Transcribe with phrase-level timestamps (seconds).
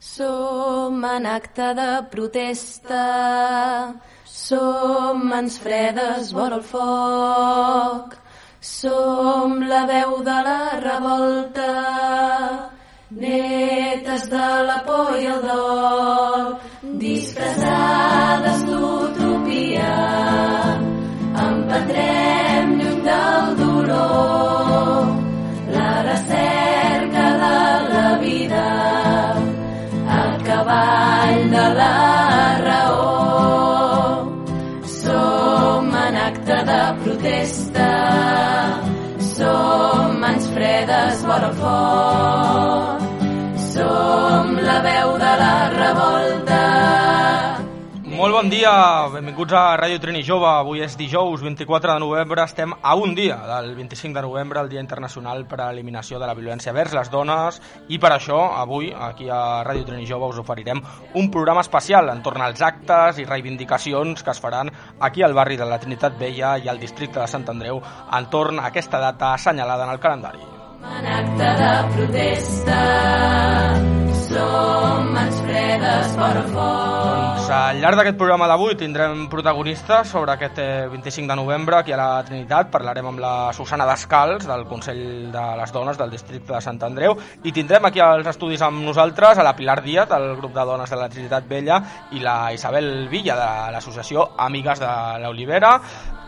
[0.00, 3.04] Som en acte de protesta,
[4.24, 8.14] som mans fredes vora el foc,
[8.64, 11.74] som la veu de la revolta,
[13.10, 16.48] netes de la por i el dol,
[17.04, 19.92] disfressades d'utopia,
[21.44, 22.19] emprendrem
[31.30, 34.30] cavall de la raó.
[34.84, 37.90] Som en acte de protesta,
[39.34, 42.99] som mans fredes vora foc,
[48.40, 50.46] bon dia, benvinguts a Ràdio Trini Jove.
[50.48, 54.70] Avui és dijous 24 de novembre, estem a un dia del 25 de novembre, el
[54.70, 57.58] Dia Internacional per a l'Eliminació de la Violència vers les Dones,
[57.92, 60.80] i per això avui aquí a Ràdio Trini Jove us oferirem
[61.20, 65.68] un programa especial entorn als actes i reivindicacions que es faran aquí al barri de
[65.68, 67.82] la Trinitat Vella i al districte de Sant Andreu
[68.22, 70.59] entorn a aquesta data assenyalada en el calendari.
[70.82, 72.80] En acte de protesta,
[74.30, 77.00] som mans fredes fora fort.
[77.10, 81.92] Doncs al llarg d'aquest programa d'avui tindrem protagonistes sobre aquest eh, 25 de novembre aquí
[81.92, 82.70] a la Trinitat.
[82.72, 85.02] Parlarem amb la Susana Descals del Consell
[85.34, 89.36] de les Dones del districte de Sant Andreu i tindrem aquí als estudis amb nosaltres
[89.36, 91.82] a la Pilar Díaz del grup de dones de la Trinitat Vella
[92.12, 95.76] i la Isabel Villa de l'associació Amigues de l'Olivera.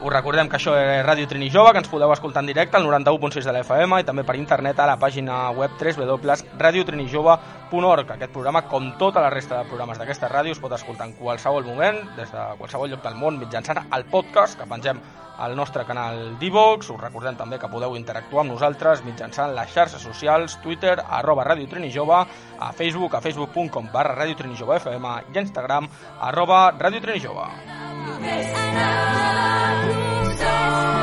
[0.02, 2.88] Us recordem que això és Ràdio Trini Jove, que ens podeu escoltar en directe al
[2.88, 8.06] 91.6 de la FM i també per internet a la pàgina web www.radiotrinijove.org.
[8.16, 11.64] Aquest programa, com tota la resta de programes d'aquesta ràdio, es pot escoltar en qualsevol
[11.70, 14.98] moment, des de qualsevol lloc del món, mitjançant el podcast que pengem
[15.38, 16.90] al nostre canal d'Ivox.
[16.92, 21.68] Us recordem també que podeu interactuar amb nosaltres mitjançant les xarxes socials, Twitter, arroba Ràdio
[21.70, 22.22] Trini Jove,
[22.58, 25.88] a Facebook, a facebook.com barra Ràdio Trini Jove FM i a Instagram,
[26.30, 27.48] arroba Ràdio Trini Jove.
[30.42, 31.01] Som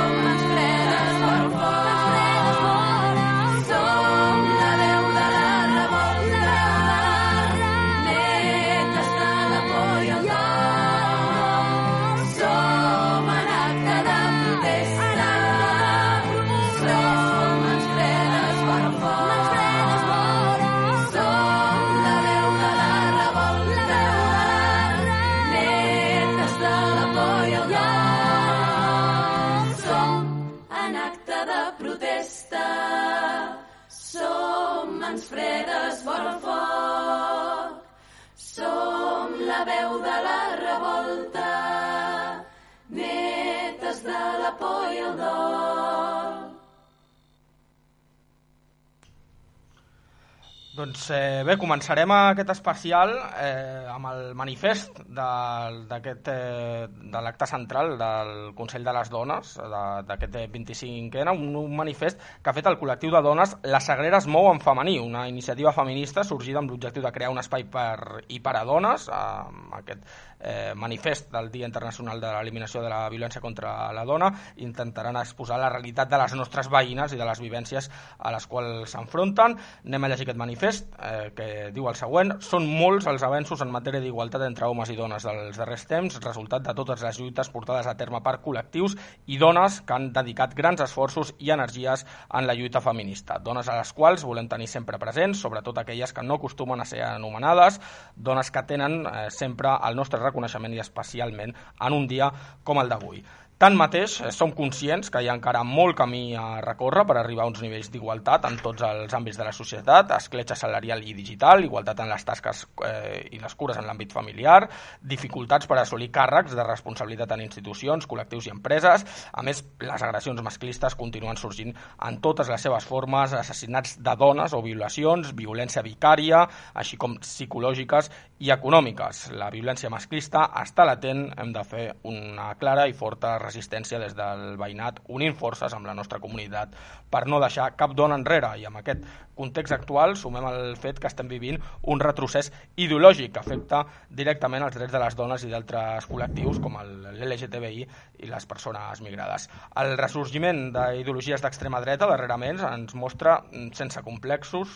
[50.80, 53.10] Doncs eh, bé, començarem aquest especial
[53.44, 59.82] eh, amb el manifest d'aquest eh, de l'acte central del Consell de les Dones de-
[60.08, 64.22] d'aquest eh, 25N, un, un manifest que ha fet el col·lectiu de dones La Sagrera
[64.24, 68.24] es mou en femení, una iniciativa feminista sorgida amb l'objectiu de crear un espai per
[68.30, 70.08] i per a dones, amb aquest
[70.40, 75.60] eh, manifest del Dia Internacional de l'Eliminació de la Violència contra la Dona, intentaran exposar
[75.60, 79.58] la realitat de les nostres veïnes i de les vivències a les quals s'enfronten.
[79.86, 82.36] Anem a llegir aquest manifest, eh, que diu el següent.
[82.46, 86.64] Són molts els avenços en matèria d'igualtat entre homes i dones dels darrers temps, resultat
[86.66, 88.96] de totes les lluites portades a terme per col·lectius
[89.28, 93.40] i dones que han dedicat grans esforços i energies en la lluita feminista.
[93.44, 97.02] Dones a les quals volem tenir sempre presents, sobretot aquelles que no acostumen a ser
[97.04, 97.80] anomenades,
[98.16, 101.56] dones que tenen eh, sempre el nostre reconeixement i especialment
[101.86, 102.32] en un dia
[102.64, 103.24] com el d'avui.
[103.60, 107.50] Tanmateix, eh, som conscients que hi ha encara molt camí a recórrer per arribar a
[107.50, 112.00] uns nivells d'igualtat en tots els àmbits de la societat, escletxa salarial i digital, igualtat
[112.00, 114.70] en les tasques eh, i les cures en l'àmbit familiar,
[115.04, 119.04] dificultats per assolir càrrecs de responsabilitat en institucions, col·lectius i empreses.
[119.34, 124.56] A més, les agressions masclistes continuen sorgint en totes les seves formes, assassinats de dones
[124.56, 126.46] o violacions, violència vicària,
[126.80, 128.08] així com psicològiques
[128.40, 129.34] i econòmiques.
[129.36, 134.56] La violència masclista està latent, hem de fer una clara i forta resistència des del
[134.62, 136.78] veïnat, unint forces amb la nostra comunitat
[137.10, 138.54] per no deixar cap dona enrere.
[138.62, 139.04] I amb aquest
[139.40, 141.60] context actual sumem el fet que estem vivint
[141.94, 143.86] un retrocés ideològic que afecta
[144.22, 147.86] directament els drets de les dones i d'altres col·lectius com l'LGTBI
[148.26, 149.48] i les persones migrades.
[149.80, 153.38] El ressorgiment d'ideologies d'extrema dreta darrerament ens mostra
[153.78, 154.76] sense complexos,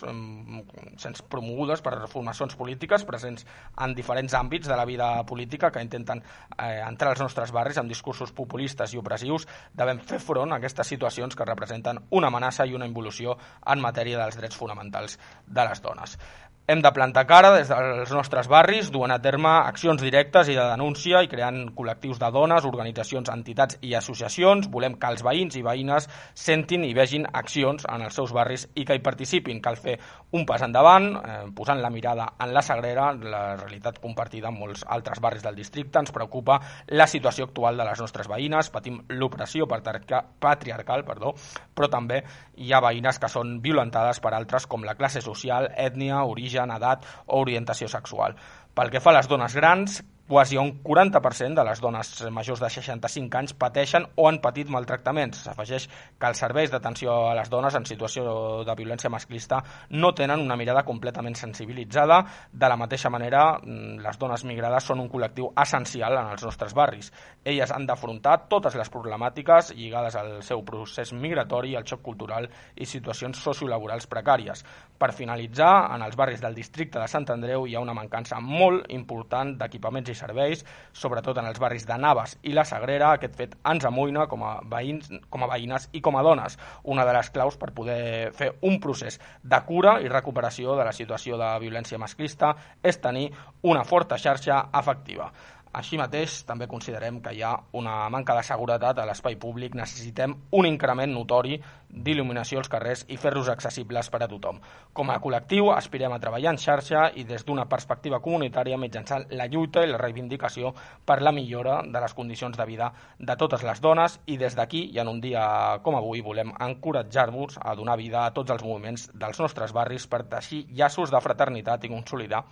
[1.02, 3.46] sense promogudes per formacions polítiques presents
[3.84, 7.92] en diferents àmbits de la vida política que intenten eh, entrar als nostres barris amb
[7.92, 8.63] discursos populistes
[8.94, 13.38] i opressius devem fer front a aquestes situacions que representen una amenaça i una involució
[13.66, 16.18] en matèria dels drets fonamentals de les dones.
[16.66, 20.64] Hem de plantar cara des dels nostres barris, duent a terme accions directes i de
[20.64, 24.70] denúncia i creant col·lectius de dones, organitzacions, entitats i associacions.
[24.72, 26.08] Volem que els veïns i veïnes
[26.40, 29.60] sentin i vegin accions en els seus barris i que hi participin.
[29.60, 29.98] Cal fer
[30.32, 34.86] un pas endavant, eh, posant la mirada en la Sagrera, la realitat compartida en molts
[34.88, 36.00] altres barris del districte.
[36.00, 36.62] Ens preocupa
[36.96, 41.36] la situació actual de les nostres veïnes, patim l'opressió patriarcal, perdó,
[41.76, 42.24] però també
[42.56, 46.72] hi ha veïnes que són violentades per altres com la classe social, ètnia, origen origen,
[46.72, 48.36] edat o orientació sexual.
[48.74, 52.70] Pel que fa a les dones grans, quasi un 40% de les dones majors de
[52.70, 55.44] 65 anys pateixen o han patit maltractaments.
[55.44, 59.60] S'afegeix que els serveis d'atenció a les dones en situació de violència masclista
[59.92, 62.22] no tenen una mirada completament sensibilitzada.
[62.52, 66.74] De la mateixa manera, mm, les dones migrades són un col·lectiu essencial en els nostres
[66.74, 67.12] barris.
[67.44, 72.86] Elles han d'afrontar totes les problemàtiques lligades al seu procés migratori, al xoc cultural i
[72.86, 74.64] situacions sociolaborals precàries.
[74.98, 78.90] Per finalitzar, en els barris del districte de Sant Andreu hi ha una mancança molt
[78.90, 80.64] important d'equipaments i serveis,
[80.96, 83.14] sobretot en els barris de Navas i la Sagrera.
[83.14, 86.58] Aquest fet ens amoïna com a, veïns, com a veïnes i com a dones.
[86.84, 90.96] Una de les claus per poder fer un procés de cura i recuperació de la
[90.96, 92.54] situació de violència masclista
[92.84, 93.30] és tenir
[93.70, 95.32] una forta xarxa efectiva.
[95.74, 99.74] Així mateix, també considerem que hi ha una manca de seguretat a l'espai públic.
[99.74, 101.56] Necessitem un increment notori
[101.90, 104.60] d'il·luminació als carrers i fer-los accessibles per a tothom.
[104.94, 109.48] Com a col·lectiu, aspirem a treballar en xarxa i des d'una perspectiva comunitària mitjançant la
[109.50, 110.76] lluita i la reivindicació
[111.06, 114.84] per la millora de les condicions de vida de totes les dones i des d'aquí,
[114.94, 119.10] i en un dia com avui, volem encoratjar-vos a donar vida a tots els moviments
[119.14, 122.44] dels nostres barris per teixir llaços de fraternitat i consolidar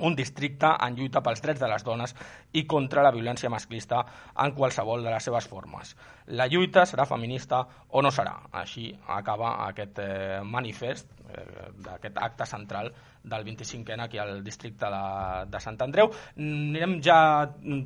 [0.00, 2.14] un districte en lluita pels drets de les dones
[2.52, 4.02] i contra la violència masclista
[4.44, 5.94] en qualsevol de les seves formes.
[6.26, 8.38] La lluita serà feminista o no serà.
[8.52, 11.44] Així acaba aquest eh, manifest eh,
[11.84, 12.90] d'aquest acte central
[13.24, 15.04] del 25 n aquí al districte de,
[15.52, 16.10] de Sant Andreu.
[16.36, 17.18] Anirem ja,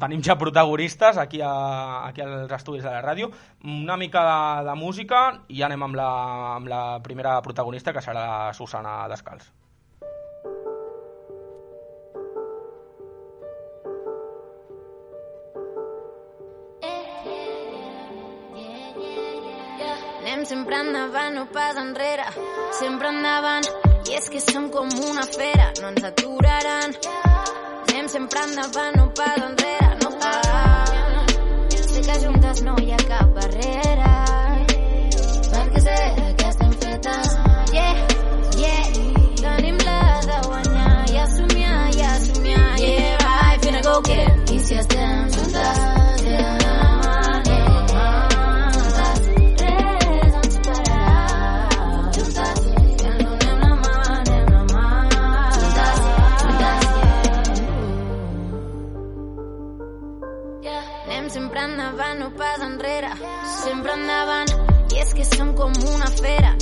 [0.00, 3.30] tenim ja protagonistes aquí, a, aquí als estudis de la ràdio.
[3.64, 6.10] Una mica de, de música i anem amb la,
[6.56, 9.50] amb la primera protagonista, que serà la Susana Descalç.
[20.48, 22.24] Sempre endavant, no pas enrere,
[22.72, 23.66] sempre endavant.
[24.08, 26.94] I és que som com una fera, no ens aturaran.
[27.90, 31.34] Anem sempre endavant, no pas enrere, no pas.
[31.76, 34.14] Sé que juntes no hi ha cap barrera,
[35.52, 35.98] perquè sé
[36.40, 37.36] que estem fetes.
[37.76, 38.02] Yeah,
[38.64, 38.92] yeah,
[39.44, 40.00] tenim la
[40.30, 42.68] de guanyar i assomiar, i assomiar.
[42.80, 45.27] Yeah, vai, finna go get, i si estem
[65.18, 66.57] que son como una fera.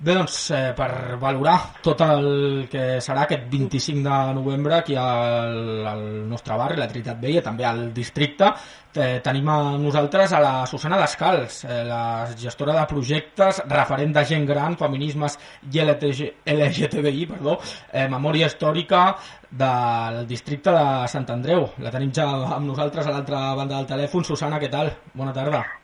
[0.00, 2.28] Bé, doncs, eh, per valorar tot el
[2.72, 5.58] que serà aquest 25 de novembre aquí al,
[5.90, 8.48] al nostre barri, la Trinitat Vella, també al districte,
[8.94, 12.00] eh, tenim a nosaltres a la Susana Descals, eh, la
[12.32, 15.36] gestora de projectes, referent de gent gran, feminismes
[15.68, 17.58] i LTG, LGTBI, perdó,
[17.92, 19.02] eh, memòria històrica
[19.50, 21.68] del districte de Sant Andreu.
[21.84, 22.24] La tenim ja
[22.56, 24.24] amb nosaltres a l'altra banda del telèfon.
[24.24, 24.94] Susana, què tal?
[25.12, 25.79] Bona tarda.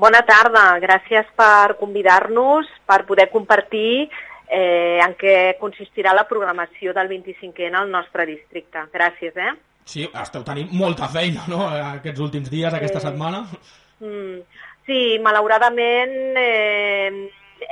[0.00, 4.06] Bona tarda, gràcies per convidar-nos, per poder compartir
[4.48, 8.86] eh, en què consistirà la programació del 25N al nostre districte.
[8.94, 9.52] Gràcies, eh?
[9.84, 11.66] Sí, esteu tenint molta feina, no?,
[11.98, 13.42] aquests últims dies, aquesta setmana.
[14.00, 14.40] Mm,
[14.88, 17.10] sí, malauradament eh,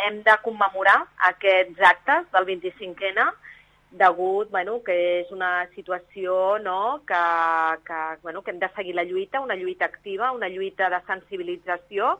[0.04, 0.99] hem de commemorar
[1.30, 3.25] aquests actes del 25N
[3.90, 7.23] degut bueno, que és una situació no, que,
[7.87, 12.18] que, bueno, que hem de seguir la lluita, una lluita activa, una lluita de sensibilització,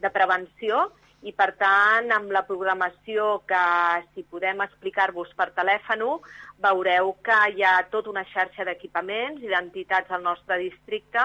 [0.00, 0.88] de prevenció,
[1.20, 3.64] i per tant, amb la programació que,
[4.14, 6.06] si podem explicar-vos per telèfon,
[6.64, 11.24] veureu que hi ha tota una xarxa d'equipaments i d'entitats al nostre districte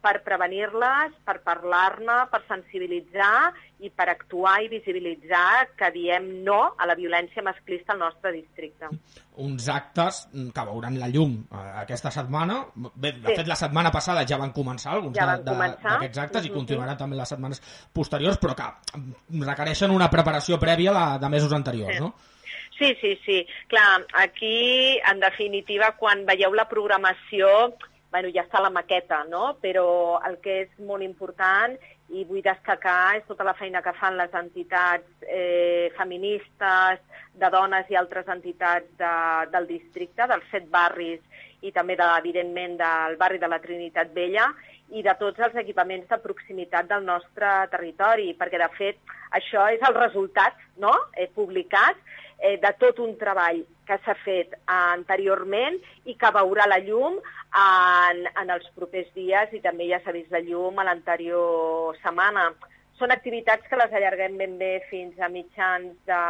[0.00, 3.50] per prevenir-les, per parlar-ne, per sensibilitzar
[3.84, 8.90] i per actuar i visibilitzar que diem no a la violència masclista al nostre districte.
[9.40, 12.60] Uns actes que veuran la llum eh, aquesta setmana.
[12.74, 13.36] Bé, de sí.
[13.36, 16.50] fet, la setmana passada ja van començar alguns ja d'aquests actes mm -hmm.
[16.50, 18.68] i continuaran també les setmanes posteriors, però que
[19.46, 22.00] requereixen una preparació prèvia de, de mesos anteriors, sí.
[22.00, 22.14] no?
[22.80, 23.46] Sí, sí, sí.
[23.68, 27.76] Clar, aquí, en definitiva, quan veieu la programació,
[28.10, 29.54] bueno, ja està la maqueta, no?
[29.62, 31.76] però el que és molt important
[32.10, 37.04] i vull destacar és tota la feina que fan les entitats eh, feministes,
[37.40, 39.12] de dones i altres entitats de,
[39.52, 41.22] del districte, dels set barris
[41.62, 44.48] i també, de, evidentment, del barri de la Trinitat Vella
[44.90, 48.98] i de tots els equipaments de proximitat del nostre territori, perquè, de fet,
[49.38, 50.92] això és el resultat no?
[51.14, 52.00] eh, publicat
[52.40, 58.20] eh, de tot un treball que s'ha fet anteriorment i que veurà la llum en,
[58.30, 62.52] en els propers dies i també ja s'ha vist la llum a l'anterior setmana.
[63.00, 66.22] Són activitats que les allarguem ben bé fins a mitjans de,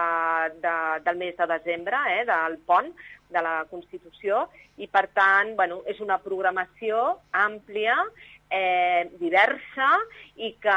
[0.64, 0.74] de,
[1.04, 2.92] del mes de desembre, eh, del pont
[3.30, 4.46] de la Constitució,
[4.78, 7.02] i per tant bueno, és una programació
[7.36, 7.98] àmplia
[8.50, 9.88] eh, diversa
[10.42, 10.76] i que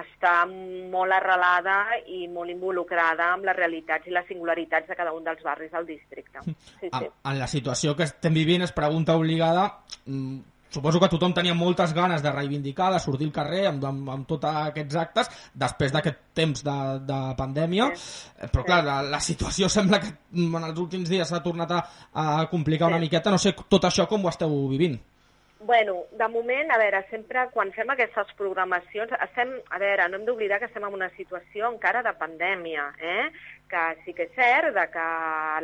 [0.00, 1.78] està molt arrelada
[2.10, 5.86] i molt involucrada amb les realitats i les singularitats de cada un dels barris del
[5.86, 6.42] districte.
[6.44, 7.08] Sí, sí.
[7.08, 9.68] En la situació que estem vivint es pregunta obligada
[10.06, 10.38] mm,
[10.70, 14.26] suposo que tothom tenia moltes ganes de reivindicar, de sortir al carrer amb, amb, amb
[14.28, 16.78] tots aquests actes després d'aquest temps de,
[17.08, 18.32] de pandèmia, sí.
[18.38, 21.84] Eh, però clar, la, la situació sembla que en els últims dies s'ha tornat a,
[22.12, 22.94] a complicar sí.
[22.94, 24.98] una miqueta, no sé tot això com ho esteu vivint.
[25.60, 30.26] Bueno, de moment, a veure, sempre quan fem aquestes programacions, estem, a veure, no hem
[30.28, 33.24] d'oblidar que estem en una situació encara de pandèmia, eh?
[33.68, 35.06] que sí que és cert de que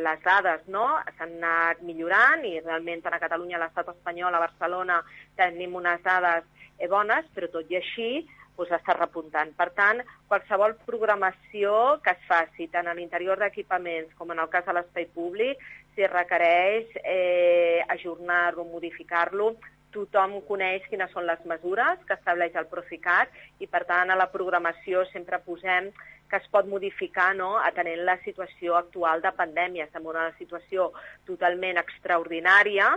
[0.02, 4.42] les dades no, s'han anat millorant i realment tant a Catalunya, a l'estat espanyol, a
[4.42, 4.96] Barcelona,
[5.38, 6.42] tenim unes dades
[6.74, 8.08] eh, bones, però tot i així
[8.56, 9.52] doncs, està repuntant.
[9.54, 14.66] Per tant, qualsevol programació que es faci, tant a l'interior d'equipaments com en el cas
[14.66, 15.62] de l'espai públic,
[15.94, 19.52] si requereix eh, ajornar-lo, modificar-lo,
[19.94, 23.32] tothom coneix quines són les mesures que estableix el Procicat
[23.62, 25.92] i, per tant, a la programació sempre posem
[26.30, 29.84] que es pot modificar no, atenent la situació actual de pandèmia.
[29.86, 30.88] Estem en una situació
[31.28, 32.88] totalment extraordinària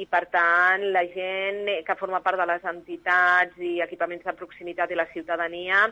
[0.00, 4.94] i, per tant, la gent que forma part de les entitats i equipaments de proximitat
[4.94, 5.82] i la ciutadania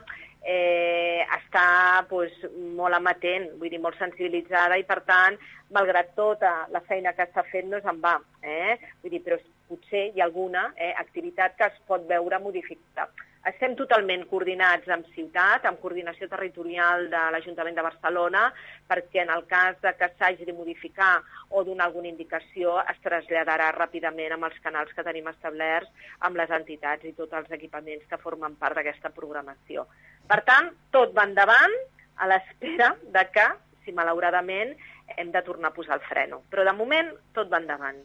[0.40, 1.66] eh, està
[2.08, 2.36] pues,
[2.78, 5.36] molt amatent, vull dir, molt sensibilitzada i, per tant,
[5.74, 8.16] malgrat tota la feina que està fent, no és en va.
[8.40, 8.78] Eh?
[9.02, 13.10] Vull dir, però potser hi ha alguna eh, activitat que es pot veure modificada.
[13.44, 18.46] Estem totalment coordinats amb ciutat, amb coordinació territorial de l'Ajuntament de Barcelona,
[18.88, 21.18] perquè en el cas de que s'hagi de modificar
[21.50, 26.56] o donar alguna indicació es traslladarà ràpidament amb els canals que tenim establerts amb les
[26.56, 29.84] entitats i tots els equipaments que formen part d'aquesta programació.
[30.24, 31.76] Per tant, tot va endavant
[32.16, 33.48] a l'espera de que,
[33.84, 34.72] si malauradament,
[35.18, 36.40] hem de tornar a posar el freno.
[36.48, 38.00] Però de moment tot va endavant.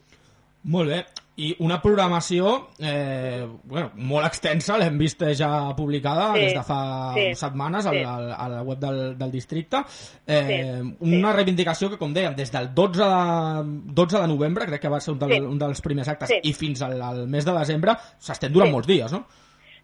[0.68, 1.00] Molt bé,
[1.40, 6.80] i una programació eh, bueno, molt extensa, l'hem vist ja publicada sí, des de fa
[7.16, 8.02] sí, setmanes sí.
[8.04, 9.82] al, a la web del, del districte.
[10.26, 11.36] Eh, sí, una sí.
[11.38, 15.14] reivindicació que, com dèiem, des del 12 de, 12 de novembre, crec que va ser
[15.14, 15.44] un, del, sí.
[15.54, 16.40] un dels primers actes, sí.
[16.44, 18.76] i fins al, al mes de desembre s'estén durant sí.
[18.76, 19.24] molts dies, no?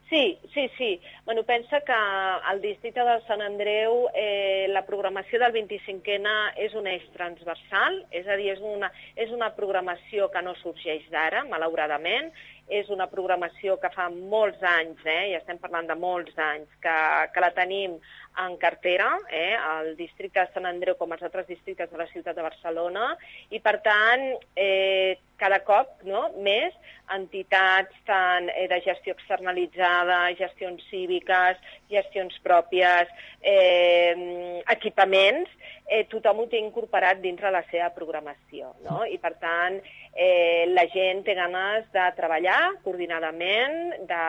[0.09, 1.01] Sí, sí, sí.
[1.25, 6.87] Bueno, pensa que al districte de Sant Andreu eh, la programació del 25N és un
[6.87, 12.31] eix transversal, és a dir, és una, és una programació que no sorgeix d'ara, malauradament,
[12.71, 16.97] és una programació que fa molts anys, eh, i estem parlant de molts anys, que,
[17.35, 17.99] que la tenim
[18.47, 22.39] en cartera, eh, al districte de Sant Andreu com els altres districtes de la ciutat
[22.39, 23.15] de Barcelona,
[23.51, 26.75] i per tant, eh, cada cop no, més
[27.15, 31.61] entitats tant eh, de gestió externalitzada, gestions cíviques,
[31.93, 33.13] gestions pròpies,
[33.43, 35.53] eh, equipaments,
[35.87, 38.73] eh, tothom ho té incorporat dintre la seva programació.
[38.87, 39.05] No?
[39.07, 39.79] I, per tant,
[40.17, 43.79] eh, la gent té ganes de treballar coordinadament,
[44.11, 44.23] de,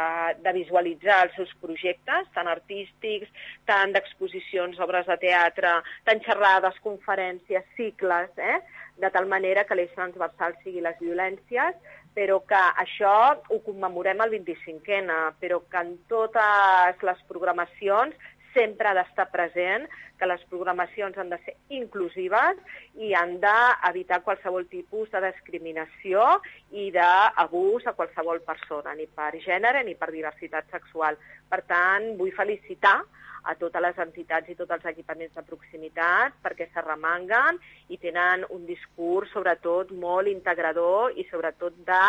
[0.44, 3.32] de visualitzar els seus projectes, tant artístics,
[3.70, 8.60] tant d'exposicions, obres de teatre, tant xerrades, conferències, cicles, eh?
[8.98, 11.76] De tal manera que l'eix transversal sigui les violències,
[12.18, 13.14] però que això
[13.50, 18.18] ho commemorem el 25N, però que en totes les programacions
[18.56, 19.86] sempre ha d'estar present,
[20.20, 22.60] que les programacions han de ser inclusives
[22.96, 26.26] i han d'evitar qualsevol tipus de discriminació
[26.72, 31.20] i d'abús a qualsevol persona, ni per gènere ni per diversitat sexual.
[31.50, 33.00] Per tant, vull felicitar
[33.48, 37.60] a totes les entitats i tots els equipaments de proximitat perquè s'arremanguen
[37.94, 42.04] i tenen un discurs sobretot molt integrador i sobretot de,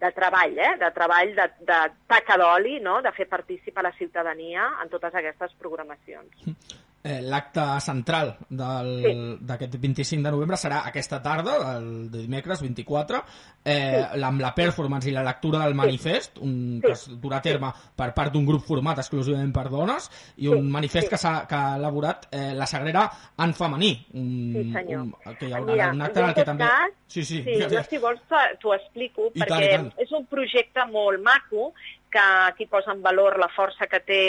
[0.00, 0.74] de treball, eh?
[0.80, 3.00] de treball de, de taca d'oli, no?
[3.04, 9.80] de fer participar la ciutadania en totes aquestes programacions eh, l'acte central d'aquest sí.
[9.80, 13.20] 25 de novembre serà aquesta tarda, el de dimecres 24,
[13.64, 13.74] eh,
[14.12, 14.22] sí.
[14.28, 16.86] amb la performance i la lectura del manifest, un, sí.
[16.86, 20.10] que es durà a terme per part d'un grup format exclusivament per dones,
[20.42, 20.74] i un sí.
[20.78, 21.14] manifest sí.
[21.14, 23.06] que, ha, que ha elaborat eh, la Sagrera
[23.44, 23.92] en femení.
[24.18, 25.06] Un, sí, senyor.
[25.06, 26.68] Un, que hi haurà Mira, un acte en el que també...
[26.68, 28.24] Cas, sí, sí, sí jo, si vols
[28.60, 30.04] t'ho explico, I perquè tant, tant.
[30.04, 31.70] és un projecte molt maco
[32.10, 34.22] que aquí posa en valor la força que té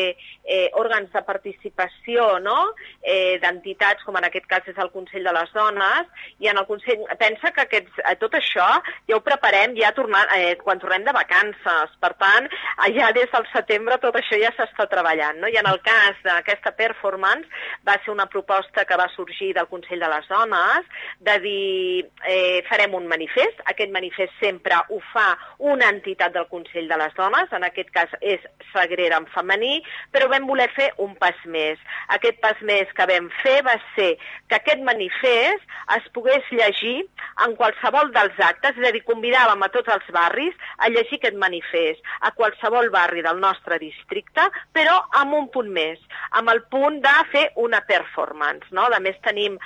[0.43, 2.57] eh, òrgans de participació, no?
[3.03, 6.09] eh, d'entitats, com en aquest cas és el Consell de les Dones,
[6.39, 7.05] i en el Consell...
[7.19, 8.67] Pensa que aquests, eh, tot això
[9.07, 11.95] ja ho preparem ja tornant, eh, quan tornem de vacances.
[11.99, 12.49] Per tant,
[12.95, 15.39] ja des del setembre tot això ja s'està treballant.
[15.41, 15.49] No?
[15.51, 17.47] I en el cas d'aquesta performance
[17.87, 20.87] va ser una proposta que va sorgir del Consell de les Dones
[21.19, 23.63] de dir eh, farem un manifest.
[23.71, 25.29] Aquest manifest sempre ho fa
[25.71, 29.79] una entitat del Consell de les Dones, en aquest cas és Sagrera en femení,
[30.13, 31.79] però vam voler fer un pas més.
[32.13, 34.11] Aquest pas més que vam fer va ser
[34.49, 36.97] que aquest manifest es pogués llegir
[37.45, 41.37] en qualsevol dels actes, és a dir, convidàvem a tots els barris a llegir aquest
[41.41, 46.01] manifest, a qualsevol barri del nostre districte, però amb un punt més,
[46.37, 48.69] amb el punt de fer una performance.
[48.75, 48.87] No?
[48.89, 49.57] A més, tenim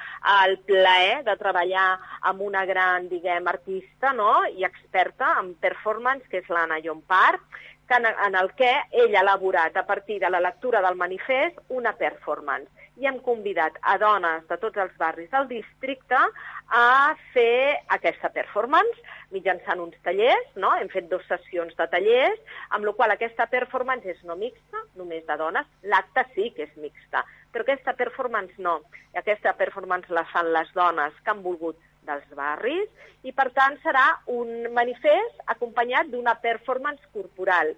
[0.43, 1.89] el plaer de treballar
[2.29, 4.43] amb una gran, diguem, artista no?
[4.53, 7.43] i experta en performance, que és l'Anna Llompart,
[7.97, 11.93] en, en el que ell ha elaborat a partir de la lectura del manifest una
[11.97, 12.69] performance.
[13.01, 16.19] I hem convidat a dones de tots els barris del districte
[16.77, 19.01] a fer aquesta performance
[19.33, 20.71] mitjançant uns tallers, no?
[20.77, 25.25] hem fet dues sessions de tallers, amb la qual aquesta performance és no mixta, només
[25.25, 28.79] de dones, l'acte sí que és mixta, però aquesta performance no.
[29.17, 32.89] Aquesta performance la fan les dones que han volgut dels barris
[33.23, 37.73] i, per tant, serà un manifest acompanyat d'una performance corporal,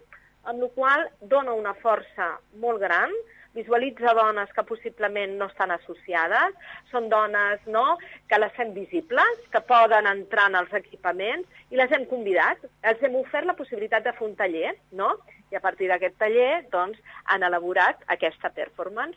[0.45, 3.13] amb la qual dona una força molt gran,
[3.55, 6.57] visualitza dones que possiblement no estan associades,
[6.91, 7.85] són dones no,
[8.29, 13.01] que les fem visibles, que poden entrar en els equipaments i les hem convidat, els
[13.01, 15.15] hem ofert la possibilitat de fer un taller, no?
[15.53, 16.99] i a partir d'aquest taller doncs,
[17.31, 19.15] han elaborat aquesta performance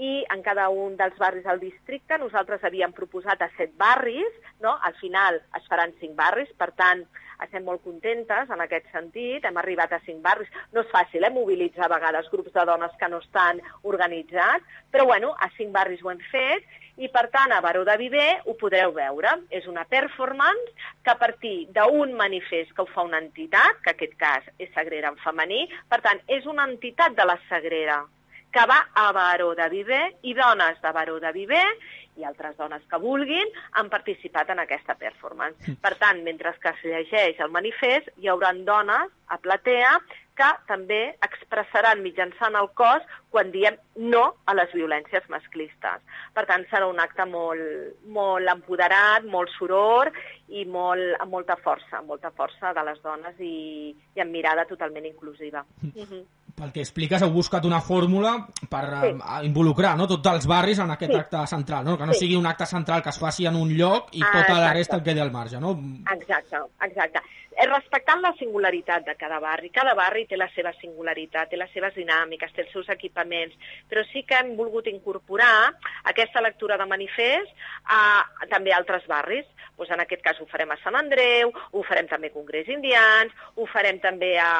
[0.00, 4.78] i en cada un dels barris del districte nosaltres havíem proposat a set barris, no?
[4.82, 7.04] al final es faran cinc barris, per tant
[7.44, 11.32] estem molt contentes en aquest sentit, hem arribat a cinc barris, no és fàcil eh,
[11.32, 16.04] mobilitzar a vegades grups de dones que no estan organitzats, però bueno, a cinc barris
[16.04, 19.32] ho hem fet i per tant a Baró de Viver ho podreu veure.
[19.48, 23.96] És una performance que a partir d'un manifest que ho fa una entitat, que en
[23.96, 28.02] aquest cas és Sagrera en femení, per tant és una entitat de la Sagrera,
[28.52, 31.66] que va a Baró de Viver i dones de Baró de Viver
[32.20, 33.48] i altres dones que vulguin
[33.80, 35.76] han participat en aquesta performance.
[35.84, 39.94] Per tant, mentre que es llegeix el manifest, hi haurà dones a platea
[40.40, 43.76] que també expressaran mitjançant el cos quan diem
[44.12, 46.00] no a les violències masclistes.
[46.34, 50.10] Per tant, serà un acte molt, molt empoderat, molt soror
[50.48, 54.64] i molt, amb molta força, amb molta força de les dones i, i amb mirada
[54.70, 55.64] totalment inclusiva.
[55.82, 56.24] Mm -hmm.
[56.60, 58.34] Pel que expliques, heu buscat una fórmula
[58.68, 59.12] per sí.
[59.16, 61.20] uh, involucrar no, tots els barris en aquest sí.
[61.22, 61.96] acte central, no?
[61.96, 62.26] que no sí.
[62.26, 64.98] sigui un acte central que es faci en un lloc i tota ah, la resta
[65.00, 65.60] el quedi al marge.
[65.62, 65.72] No?
[66.12, 67.24] Exacte, exacte
[67.60, 69.70] és respectant la singularitat de cada barri.
[69.74, 73.56] Cada barri té la seva singularitat, té les seves dinàmiques, té els seus equipaments,
[73.90, 75.70] però sí que hem volgut incorporar
[76.12, 77.50] aquesta lectura de manifest
[77.84, 79.48] a, a també a altres barris.
[79.76, 83.32] Pues en aquest cas ho farem a Sant Andreu, ho farem també a Congrés Indians,
[83.56, 84.50] ho farem també a,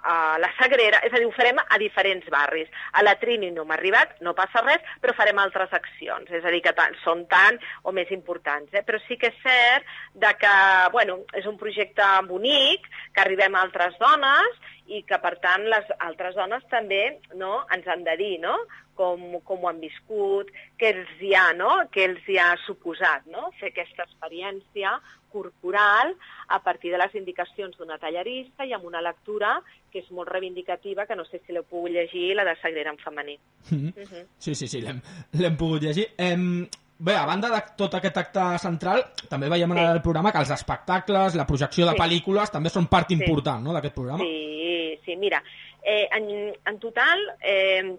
[0.00, 2.68] a la Sagrera, és a dir, ho farem a diferents barris.
[2.92, 6.52] A la Trini no m'ha arribat, no passa res, però farem altres accions, és a
[6.54, 8.70] dir, que tant, són tant o més importants.
[8.72, 8.84] Eh?
[8.86, 10.54] Però sí que és cert de que,
[10.94, 15.90] bueno, és un projecte bonic, que arribem a altres dones i que, per tant, les
[15.98, 17.02] altres dones també
[17.38, 18.54] no, ens han de dir no?
[18.98, 21.72] Com, com ho han viscut, què els hi ha, no?
[21.92, 23.50] què els hi ha suposat no?
[23.60, 24.94] fer aquesta experiència
[25.32, 26.12] corporal
[26.52, 29.54] a partir de les indicacions d'una tallarista i amb una lectura
[29.90, 33.00] que és molt reivindicativa, que no sé si l'heu pogut llegir, la de Sagrera en
[33.00, 33.38] femení.
[33.70, 33.92] Mm -hmm.
[33.96, 34.26] Mm -hmm.
[34.38, 36.12] Sí, sí, sí, l'hem pogut llegir.
[36.18, 36.68] Em,
[37.02, 39.78] Bé, a banda de tot aquest acte central, també veiem sí.
[39.80, 41.98] en el programa que els espectacles, la projecció de sí.
[41.98, 43.16] pel·lícules, també són part sí.
[43.18, 44.22] important no, d'aquest programa.
[44.22, 45.42] Sí, sí, mira,
[45.82, 46.28] eh, en,
[46.64, 47.96] en total, eh,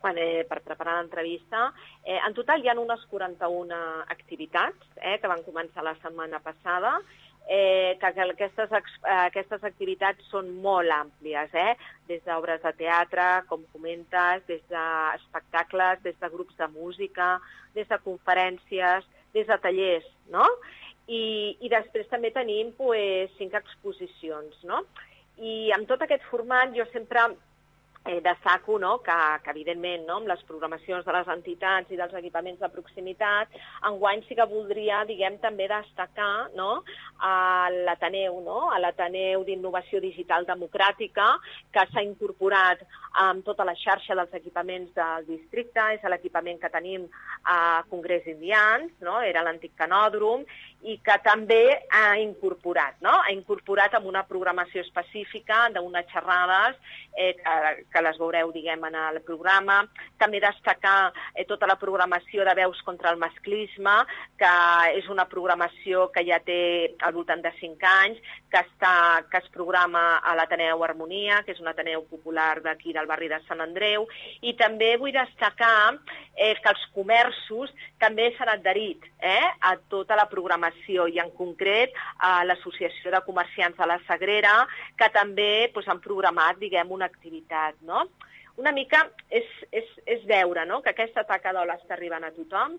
[0.00, 1.70] quan, eh, per preparar l'entrevista,
[2.02, 6.98] eh, en total hi ha unes 41 activitats eh, que van començar la setmana passada
[7.48, 11.74] eh, que, que aquestes, eh, aquestes activitats són molt àmplies, eh?
[12.08, 17.38] des d'obres de teatre, com comentes, des d'espectacles, des de grups de música,
[17.74, 20.46] des de conferències, des de tallers, no?
[21.10, 24.84] I, i després també tenim pues, cinc exposicions, no?
[25.42, 27.32] I amb tot aquest format jo sempre
[28.04, 29.12] eh, destaco no, que,
[29.44, 33.52] que, evidentment, no, amb les programacions de les entitats i dels equipaments de proximitat,
[33.90, 36.70] enguany sí que voldria, diguem, també destacar no,
[37.20, 41.28] a l'Ateneu, no, a l'Ateneu d'Innovació Digital Democràtica,
[41.74, 42.82] que s'ha incorporat
[43.20, 47.06] amb tota la xarxa dels equipaments del districte, és l'equipament que tenim
[47.44, 50.46] a Congrés Indians, no, era l'antic canòdrom,
[50.88, 53.12] i que també ha incorporat, no?
[53.20, 56.78] ha incorporat amb una programació específica d'unes xerrades
[57.12, 57.56] eh, que,
[57.92, 59.80] que les veureu, diguem, en el programa.
[60.20, 63.96] També destacar eh, tota la programació de veus contra el masclisme,
[64.40, 64.52] que
[64.98, 66.60] és una programació que ja té
[67.06, 68.94] al voltant de 5 anys, que, està,
[69.30, 73.40] que es programa a l'Ateneu Harmonia, que és un Ateneu popular d'aquí del barri de
[73.46, 74.06] Sant Andreu,
[74.42, 75.96] i també vull destacar
[76.36, 81.94] eh, que els comerços també s'han adherit eh, a tota la programació i en concret
[82.18, 84.54] a l'Associació de Comerciants de la Sagrera,
[84.98, 88.06] que també doncs, han programat, diguem, una activitat, no?
[88.60, 90.80] Una mica és, és, és veure no?
[90.84, 92.76] que aquesta taca d'ola està arribant a tothom,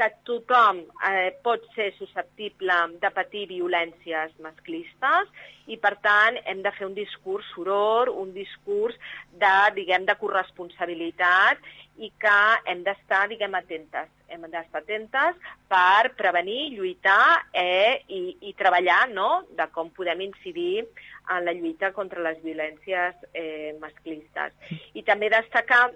[0.00, 5.28] que tothom eh, pot ser susceptible de patir violències masclistes
[5.68, 8.96] i, per tant, hem de fer un discurs soror, un discurs
[9.42, 11.60] de, diguem, de corresponsabilitat
[12.00, 12.38] i que
[12.72, 14.08] hem d'estar, diguem, atentes.
[14.30, 15.38] Hem d'estar atentes
[15.70, 19.30] per prevenir, lluitar eh, i, i treballar no?
[19.58, 20.84] de com podem incidir
[21.30, 24.54] en la lluita contra les violències eh, masclistes.
[24.94, 25.88] I també destacar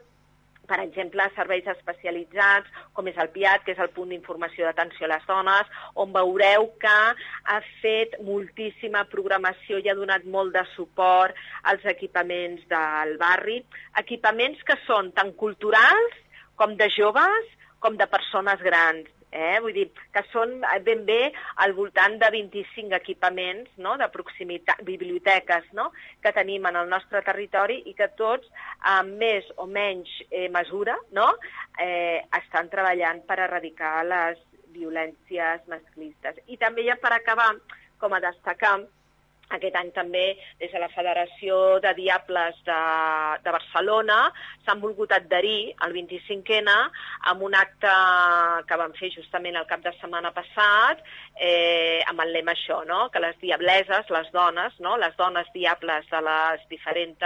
[0.68, 5.12] per exemple, serveis especialitzats, com és el PIAT, que és el punt d'informació d'atenció a
[5.14, 11.36] les dones, on veureu que ha fet moltíssima programació i ha donat molt de suport
[11.70, 13.60] als equipaments del barri,
[14.00, 16.16] equipaments que són tant culturals
[16.56, 17.52] com de joves
[17.84, 19.10] com de persones grans.
[19.34, 19.58] Eh?
[19.60, 21.32] Vull dir, que són ben bé
[21.64, 23.96] al voltant de 25 equipaments no?
[23.98, 25.88] de proximitat, biblioteques no?
[26.22, 28.46] que tenim en el nostre territori i que tots,
[28.94, 31.32] amb més o menys eh, mesura, no?
[31.82, 34.38] eh, estan treballant per erradicar les
[34.74, 36.38] violències masclistes.
[36.46, 37.50] I també ja per acabar,
[37.98, 38.78] com a destacar,
[39.52, 40.24] aquest any també,
[40.60, 42.80] des de la Federació de Diables de,
[43.44, 44.18] de Barcelona,
[44.64, 46.72] s'han volgut adherir al 25N
[47.30, 47.92] amb un acte
[48.68, 51.02] que van fer justament el cap de setmana passat,
[51.36, 53.08] eh, amb el lema això, no?
[53.12, 54.96] que les diableses, les dones, no?
[54.96, 57.24] les dones diables de les diferents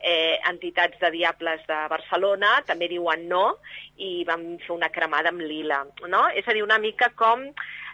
[0.00, 3.44] eh, entitats de diables de Barcelona també diuen no
[4.02, 5.82] i van fer una cremada amb lila.
[6.08, 6.26] No?
[6.34, 7.46] És a dir, una mica com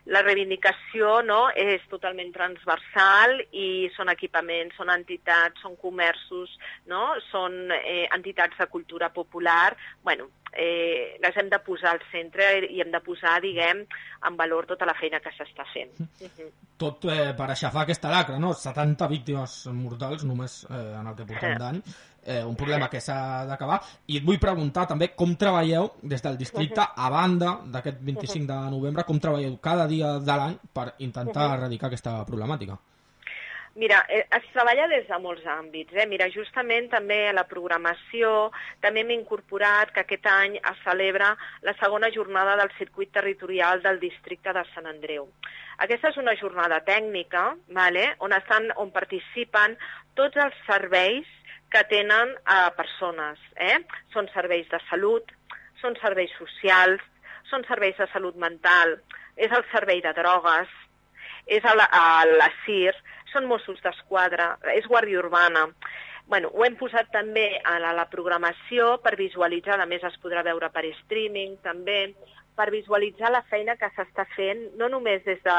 [0.08, 6.54] la reivindicació no, és totalment transversal i són equipaments, són entitats, són comerços,
[6.88, 9.76] no, són eh, entitats de cultura popular.
[10.02, 13.84] bueno, eh, les hem de posar al centre i hem de posar, diguem,
[14.28, 15.92] en valor tota la feina que s'està fent.
[16.82, 18.54] Tot eh, per aixafar aquesta lacra, no?
[18.54, 21.82] 70 víctimes mortals només eh, en el que portem d'any
[22.28, 23.80] eh, un problema que s'ha d'acabar.
[24.06, 28.60] I et vull preguntar també com treballeu des del districte, a banda d'aquest 25 de
[28.76, 32.78] novembre, com treballeu cada dia de l'any per intentar erradicar aquesta problemàtica?
[33.78, 35.94] Mira, eh, es treballa des de molts àmbits.
[35.94, 36.06] Eh?
[36.10, 38.50] Mira, justament també a la programació
[38.82, 41.28] també hem incorporat que aquest any es celebra
[41.62, 45.28] la segona jornada del circuit territorial del districte de Sant Andreu.
[45.78, 48.08] Aquesta és una jornada tècnica vale?
[48.18, 49.78] on, estan, on participen
[50.18, 51.30] tots els serveis
[51.70, 53.40] que tenen a eh, persones.
[53.56, 53.78] Eh?
[54.14, 55.30] Són serveis de salut,
[55.82, 57.02] són serveis socials,
[57.50, 58.98] són serveis de salut mental,
[59.36, 60.68] és el servei de drogues,
[61.48, 62.94] és a la, a la CIR,
[63.32, 65.68] són Mossos d'Esquadra, és Guàrdia Urbana.
[66.28, 70.42] Bueno, ho hem posat també a la, la programació per visualitzar, a més es podrà
[70.44, 72.02] veure per streaming també,
[72.58, 75.58] per visualitzar la feina que s'està fent, no només des de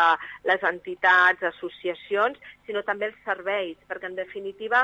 [0.50, 4.84] les entitats, associacions, sinó també els serveis, perquè en definitiva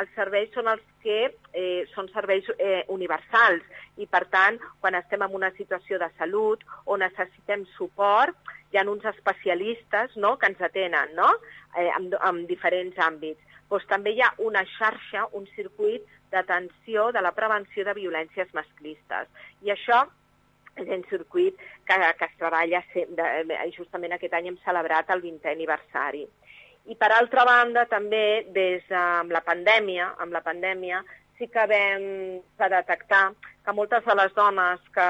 [0.00, 3.64] els serveis són els que eh, són serveis eh, universals
[3.96, 8.36] i, per tant, quan estem en una situació de salut o necessitem suport,
[8.72, 11.30] hi ha uns especialistes no?, que ens atenen no?
[11.76, 13.40] eh, en, en diferents àmbits.
[13.70, 19.30] Doncs també hi ha una xarxa, un circuit d'atenció de la prevenció de violències masclistes.
[19.62, 20.04] I això
[20.76, 21.56] és un circuit
[21.88, 26.26] que, que es treballa, de, justament aquest any hem celebrat el 20è aniversari.
[26.86, 31.02] I per altra banda, també des de amb la pandèmia, amb la pandèmia
[31.36, 32.04] sí que vam
[32.56, 33.32] detectar
[33.64, 35.08] que moltes de les dones que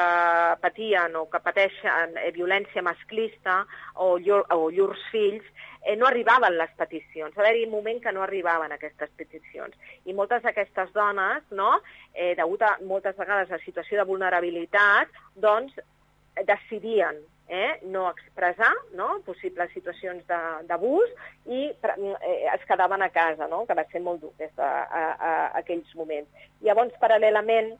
[0.63, 3.61] patien o que pateixen eh, violència masclista
[3.95, 5.45] o, llur, o llurs fills
[5.85, 7.37] eh, no arribaven les peticions.
[7.37, 9.77] Va haver-hi un moment que no arribaven aquestes peticions.
[10.09, 11.77] I moltes d'aquestes dones, no,
[12.15, 15.77] eh, degut a moltes vegades a situació de vulnerabilitat, doncs
[16.49, 20.25] decidien eh, no expressar no, possibles situacions
[20.69, 21.13] d'abús
[21.47, 26.49] i eh, es quedaven a casa, no, que va ser molt dur des d'aquells moments.
[26.67, 27.75] Llavors, paral·lelament,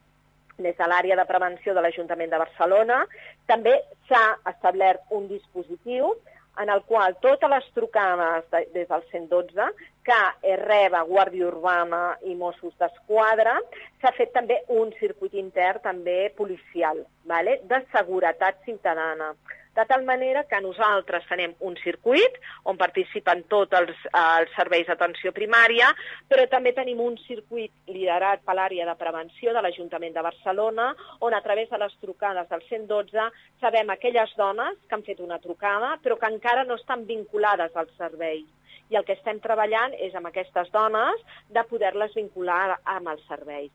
[0.57, 3.03] des de l'àrea de prevenció de l'Ajuntament de Barcelona,
[3.45, 3.75] també
[4.09, 6.15] s'ha establert un dispositiu
[6.61, 9.69] en el qual totes les trucades de, des del 112
[10.07, 13.57] que reba Guàrdia Urbana i Mossos d'Esquadra,
[14.01, 17.59] s'ha fet també un circuit intern també policial, vale?
[17.67, 19.33] de seguretat ciutadana
[19.77, 25.29] de tal manera que nosaltres tenem un circuit on participen tots els, els serveis d'atenció
[25.35, 25.91] primària,
[26.25, 30.87] però també tenim un circuit liderat per l'àrea de prevenció de l'Ajuntament de Barcelona,
[31.21, 33.27] on a través de les trucades del 112
[33.61, 37.93] sabem aquelles dones que han fet una trucada però que encara no estan vinculades al
[38.01, 38.41] servei
[38.89, 41.21] i el que estem treballant és amb aquestes dones
[41.53, 43.71] de poder-les vincular amb els serveis.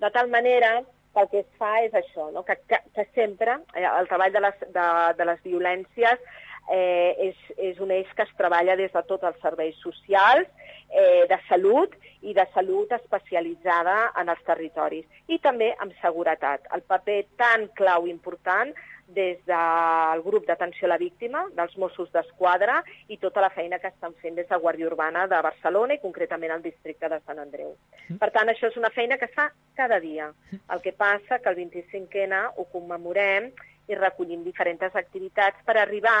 [0.00, 0.76] De tal manera
[1.14, 2.44] que el que es fa és això, no?
[2.46, 4.86] que, que, que sempre eh, el treball de les, de,
[5.18, 6.22] de les violències
[6.70, 10.46] eh, és, és un eix que es treballa des de tots els serveis socials,
[10.90, 15.06] eh, de salut i de salut especialitzada en els territoris.
[15.28, 16.66] I també amb seguretat.
[16.74, 18.74] El paper tan clau important
[19.14, 23.90] des del grup d'atenció a la víctima, dels Mossos d'Esquadra i tota la feina que
[23.90, 27.74] estan fent des de Guàrdia Urbana de Barcelona i concretament al districte de Sant Andreu.
[28.08, 28.20] Mm.
[28.22, 30.30] Per tant, això és una feina que es fa cada dia.
[30.70, 33.50] El que passa que el 25N ho commemorem
[33.90, 36.18] i recollim diferents activitats per arribar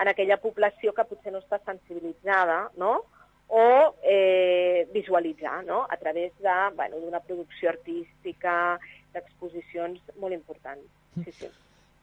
[0.00, 3.02] a aquella població que potser no està sensibilitzada, no?,
[3.50, 5.84] o eh, visualitzar no?
[5.90, 8.78] a través d'una bueno, producció artística,
[9.12, 10.86] d'exposicions molt importants.
[11.24, 11.50] Sí, sí.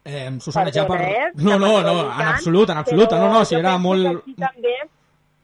[0.08, 1.02] Eh, Susana, ja per...
[1.04, 1.32] Eh?
[1.36, 3.12] No, no, no, en absolut, en absolut.
[3.12, 4.24] No, no, si era molt...
[4.40, 4.76] També,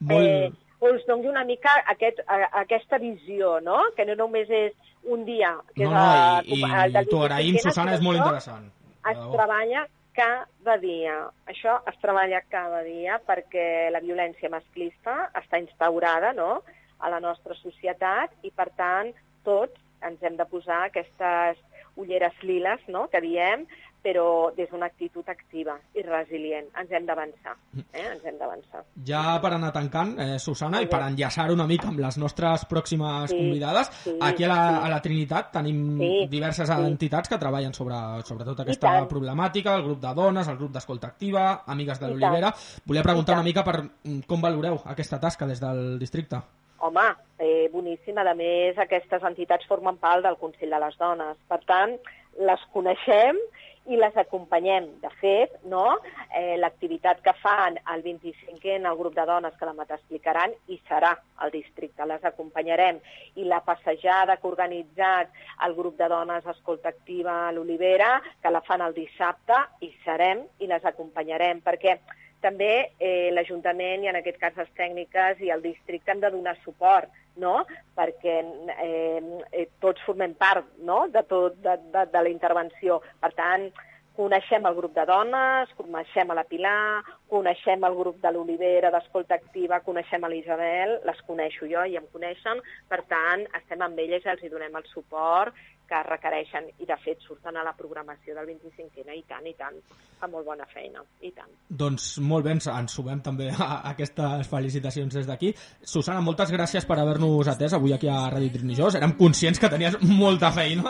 [0.00, 0.28] molt...
[0.28, 0.52] Eh,
[0.84, 3.76] us doni una mica aquest, a, aquesta visió, no?
[3.96, 4.72] Que no només és
[5.04, 5.52] un dia.
[5.76, 8.70] Que no, no, i, i, i t'ho agraïm, Susana, és molt interessant.
[9.04, 9.84] Es treballa
[10.16, 11.18] cada dia.
[11.50, 16.62] Això es treballa cada dia perquè la violència masclista està instaurada no?
[17.00, 19.12] a la nostra societat i, per tant,
[19.44, 21.60] tots ens hem de posar aquestes
[22.00, 23.66] ulleres liles, no?, que diem,
[24.04, 26.66] però des d'una actitud activa i resilient.
[26.76, 28.04] Ens hem d'avançar, eh?
[28.04, 28.82] ens hem d'avançar.
[29.08, 33.32] Ja per anar tancant, eh, Susana, i per enllaçar una mica amb les nostres pròximes
[33.32, 34.82] sí, convidades, sí, aquí a la, sí.
[34.84, 36.88] a la Trinitat tenim sí, diverses sí.
[36.90, 37.96] entitats que treballen sobre,
[38.28, 42.52] sobre tota aquesta problemàtica, el grup de dones, el grup d'escolta activa, Amigues de l'Olivera.
[42.84, 46.42] Volia preguntar una mica per mm, com valoreu aquesta tasca des del districte.
[46.84, 48.20] Home, eh, boníssima.
[48.28, 51.38] A més, aquestes entitats formen part del Consell de les Dones.
[51.48, 51.96] Per tant,
[52.44, 53.38] les coneixem
[53.86, 54.86] i les acompanyem.
[55.02, 55.98] De fet, no?
[56.34, 60.80] eh, l'activitat que fan el 25è en el grup de dones que demà t'explicaran i
[60.88, 61.12] serà
[61.44, 63.00] al districte, les acompanyarem.
[63.40, 65.32] I la passejada que ha organitzat
[65.66, 70.44] el grup de dones Escolta Activa a l'Olivera, que la fan el dissabte, hi serem
[70.60, 71.98] i les acompanyarem, perquè
[72.44, 76.54] també eh, l'Ajuntament i en aquest cas les tècniques i el districte han de donar
[76.62, 77.64] suport no?
[77.96, 78.36] perquè
[78.76, 81.04] eh, eh, tots formem part no?
[81.08, 83.00] de, tot, de, de, de la intervenció.
[83.22, 83.68] Per tant,
[84.14, 89.34] coneixem el grup de dones, coneixem a la Pilar, coneixem el grup de l'Olivera, d'Escolta
[89.40, 94.24] Activa, coneixem a l'Isabel, les coneixo jo i em coneixen, per tant, estem amb elles
[94.24, 98.34] i els hi donem el suport que requereixen i de fet surten a la programació
[98.36, 99.76] del 25 n i tant, i tant,
[100.20, 101.50] fa molt bona feina, i tant.
[101.68, 105.52] Doncs molt bé, ens, ens sumem també a aquestes felicitacions des d'aquí.
[105.82, 108.96] Susana, moltes gràcies per haver-nos atès avui aquí a Ràdio Trinijós.
[109.00, 110.84] Érem conscients que tenies molta feina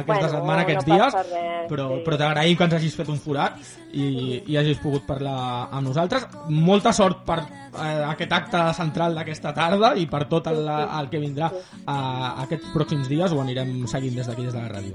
[0.00, 2.02] aquesta Bueno, setmana, aquests no dies, res, però, sí.
[2.06, 3.58] però t'agraïm que ens hagis fet un forat
[3.92, 4.06] i,
[4.46, 5.36] i hagis pogut parlar
[5.70, 6.26] amb nosaltres.
[6.52, 11.22] Molta sort per eh, aquest acte central d'aquesta tarda i per tot el, el que
[11.22, 11.50] vindrà
[11.84, 11.96] a,
[12.44, 14.94] aquests pròxims dies ho anirem seguint des d'aquí, des de la ràdio.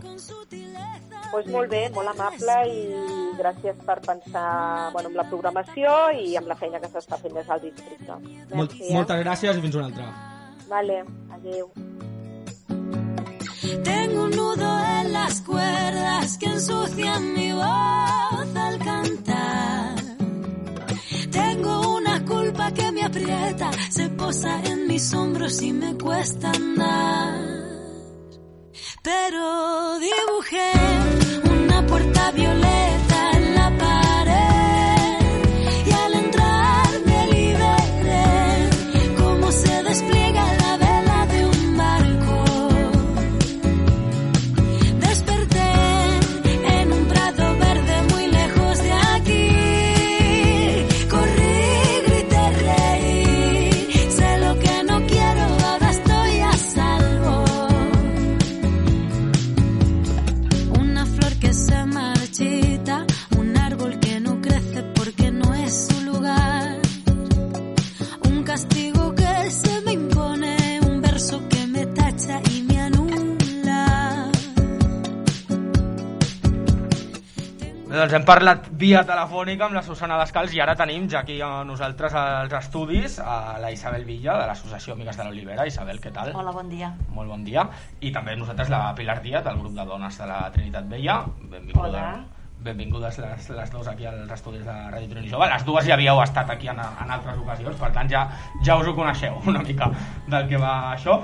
[1.32, 2.82] Pues molt bé, molt amable i
[3.39, 7.47] gràcies per pensar bueno, en la programació i amb la feina que s'està fent des
[7.47, 8.17] del districte.
[8.51, 8.91] Molt, eh?
[8.91, 10.12] moltes gràcies i fins una altra.
[10.71, 11.04] Vale,
[11.38, 11.71] adéu.
[13.84, 19.95] Tengo un nudo en las cuerdas que ensucian mi voz al cantar.
[21.32, 27.51] Tengo una culpa que me aprieta, se posa en mis hombros y me cuesta andar.
[29.04, 30.74] Pero dibujé
[31.50, 33.11] una puerta violeta
[78.02, 81.52] doncs hem parlat via telefònica amb la Susana Descals i ara tenim ja aquí a
[81.68, 85.68] nosaltres als estudis a la Isabel Villa de l'Associació Amigues de l'Olivera.
[85.70, 86.34] Isabel, què tal?
[86.34, 86.90] Hola, bon dia.
[87.14, 87.68] Molt bon dia.
[88.02, 91.24] I també nosaltres la Pilar Díaz, del grup de dones de la Trinitat Vella.
[91.42, 91.90] Benvinguda.
[91.90, 92.40] Hola.
[92.62, 95.47] Benvingudes les, les dues aquí als estudis de Ràdio Trini Jove.
[95.50, 98.21] Les dues ja havíeu estat aquí en, en altres ocasions, per tant ja,
[98.62, 99.88] ja us ho coneixeu una mica
[100.30, 101.15] del que va això.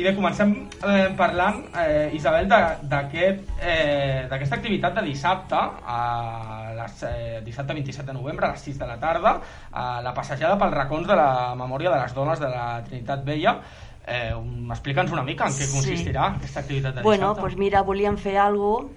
[0.00, 0.54] I bé, comencem
[0.88, 8.16] eh, parlant, eh, Isabel, eh, d'aquesta activitat de dissabte, a les, eh, dissabte 27 de
[8.16, 9.36] novembre, a les 6 de la tarda,
[9.76, 13.58] a la passejada pels racons de la memòria de les dones de la Trinitat Vella.
[14.06, 14.32] Eh,
[14.72, 15.74] Explica'ns una mica en què Sí.
[15.76, 17.40] consistirà aquesta activitat de Bueno, dissabte.
[17.42, 18.88] pues mira, volíem fer algo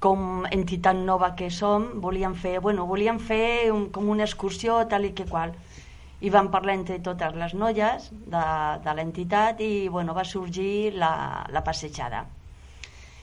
[0.00, 5.04] com entitat nova que som, volíem fer, bueno, volíem fer un, com una excursió tal
[5.04, 5.52] i que qual.
[6.24, 8.44] I vam parlar entre totes les noies de,
[8.84, 11.12] de l'entitat i bueno, va sorgir la,
[11.52, 12.24] la passejada.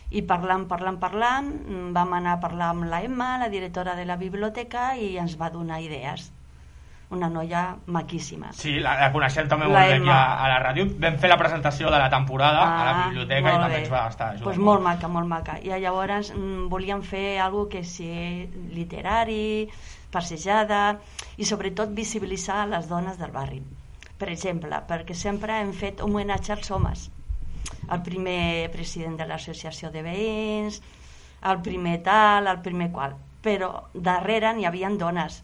[0.10, 4.06] I parlant, parlant, parlant, mm, vam anar a parlar amb la Emma, la directora de
[4.06, 6.30] la biblioteca, i ens va donar idees.
[7.10, 8.50] Una noia maquíssima.
[8.52, 10.84] Sí, la, la coneixem també La molt bé aquí a, a la ràdio.
[11.00, 13.80] Vam fer la presentació de la temporada a la biblioteca i Ah, també bé.
[13.86, 14.44] ens va estar ajudant.
[14.44, 15.56] pues molt maca, molt maca.
[15.64, 19.70] I llavors mm, volíem fer algo que sigui literari,
[20.12, 20.98] passejada
[21.38, 23.62] i sobretot visibilitzar les dones del barri.
[24.18, 27.08] Per exemple, perquè sempre hem fet homenatge als homes.
[27.92, 30.82] El primer president de l'associació de veïns,
[31.48, 33.16] el primer tal, el primer qual.
[33.44, 35.44] Però darrere n'hi havia dones,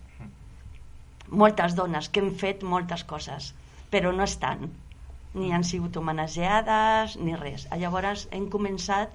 [1.41, 3.51] moltes dones que han fet moltes coses,
[3.93, 4.69] però no estan
[5.33, 7.65] ni han sigut homenatjades ni res.
[7.81, 9.13] Llavors hem començat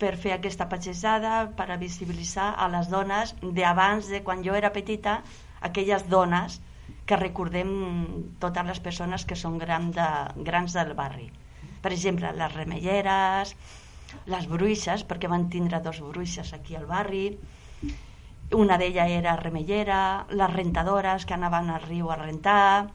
[0.00, 5.20] per fer aquesta passejada per visibilitzar a les dones d'abans de quan jo era petita
[5.68, 6.60] aquelles dones
[7.06, 7.70] que recordem
[8.42, 10.08] totes les persones que són gran de,
[10.48, 11.28] grans del barri.
[11.82, 13.54] Per exemple les remelleres
[14.32, 17.26] les bruixes perquè van tindre dos bruixes aquí al barri
[18.54, 22.88] una d'ella era remellera, les rentadores que anaven al riu a rentar,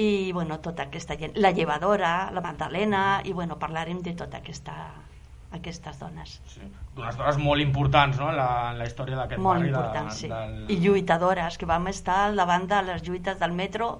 [0.00, 4.76] i bueno, tota aquesta gent, la llevadora, la Magdalena, i bueno, parlarem de tota aquesta,
[5.52, 6.38] aquestes dones.
[6.48, 6.62] Sí.
[6.94, 8.30] D'unes dones molt importants no?
[8.32, 9.72] la, la història d'aquest Molt barri.
[9.72, 10.30] importants, de, sí.
[10.32, 10.70] Del...
[10.70, 13.96] I lluitadores, que vam estar al davant de les lluites del metro,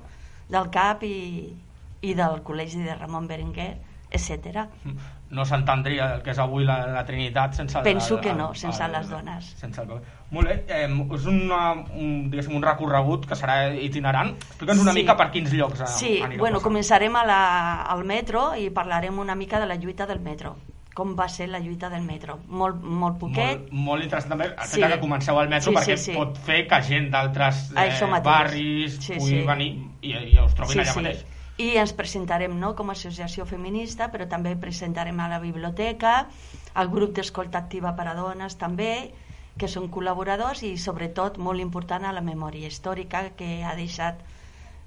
[0.51, 1.17] del CAP i,
[2.07, 3.73] i del Col·legi de Ramon Berenguer,
[4.11, 4.65] etc.
[5.31, 7.79] No s'entendria el que és avui la, la Trinitat sense...
[7.87, 9.53] Penso el- que no, sense el- les dones.
[9.61, 9.93] Sense el...
[10.35, 14.33] Molt bé, eh, és una, un, un recorregut que serà itinerant.
[14.35, 14.99] Explica'ns una Sí.
[15.05, 16.65] mica per quins llocs eh, Sí, bueno, passant.
[16.67, 17.41] començarem a la,
[17.95, 20.57] al metro i parlarem una mica de la lluita del metro.
[20.95, 22.41] Com va ser la lluita del metro.
[22.49, 23.69] Molt, molt poquet.
[23.71, 24.81] Molt, molt interessant també el Sí.
[24.83, 26.17] que comenceu al metro Sí, perquè sí, sí.
[26.19, 29.47] pot fer que gent d'altres eh, barris Sí, pugui sí.
[29.47, 29.71] venir
[30.03, 31.25] i, i us trobin allà mateix.
[31.61, 36.13] I ens presentarem no, com a associació feminista, però també presentarem a la biblioteca,
[36.81, 38.93] al grup d'escolta activa per a dones també,
[39.61, 44.23] que són col·laboradors i sobretot molt important a la memòria històrica que ha deixat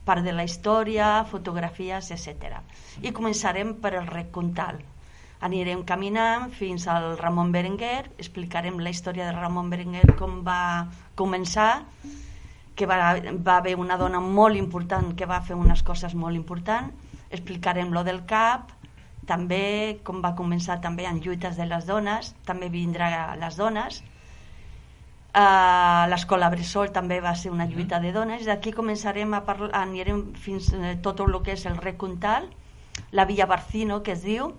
[0.08, 2.58] part de la història, fotografies, etc.
[3.06, 4.82] I començarem per el rec Comtal.
[5.44, 10.88] Anirem caminant fins al Ramon Berenguer, explicarem la història de Ramon Berenguer, com va
[11.20, 11.84] començar,
[12.76, 16.94] que va, va haver una dona molt important que va fer unes coses molt importants,
[17.30, 18.72] explicarem lo del CAP,
[19.28, 24.04] també com va començar també en lluites de les dones, també vindrà les dones,
[25.34, 28.44] Uh, l'escola Bressol també va ser una lluita de dones.
[28.46, 32.46] D'aquí començarem a parlar anirem fins uh, tot el que és el Recuntal
[33.12, 34.52] la Via Barcino que es diu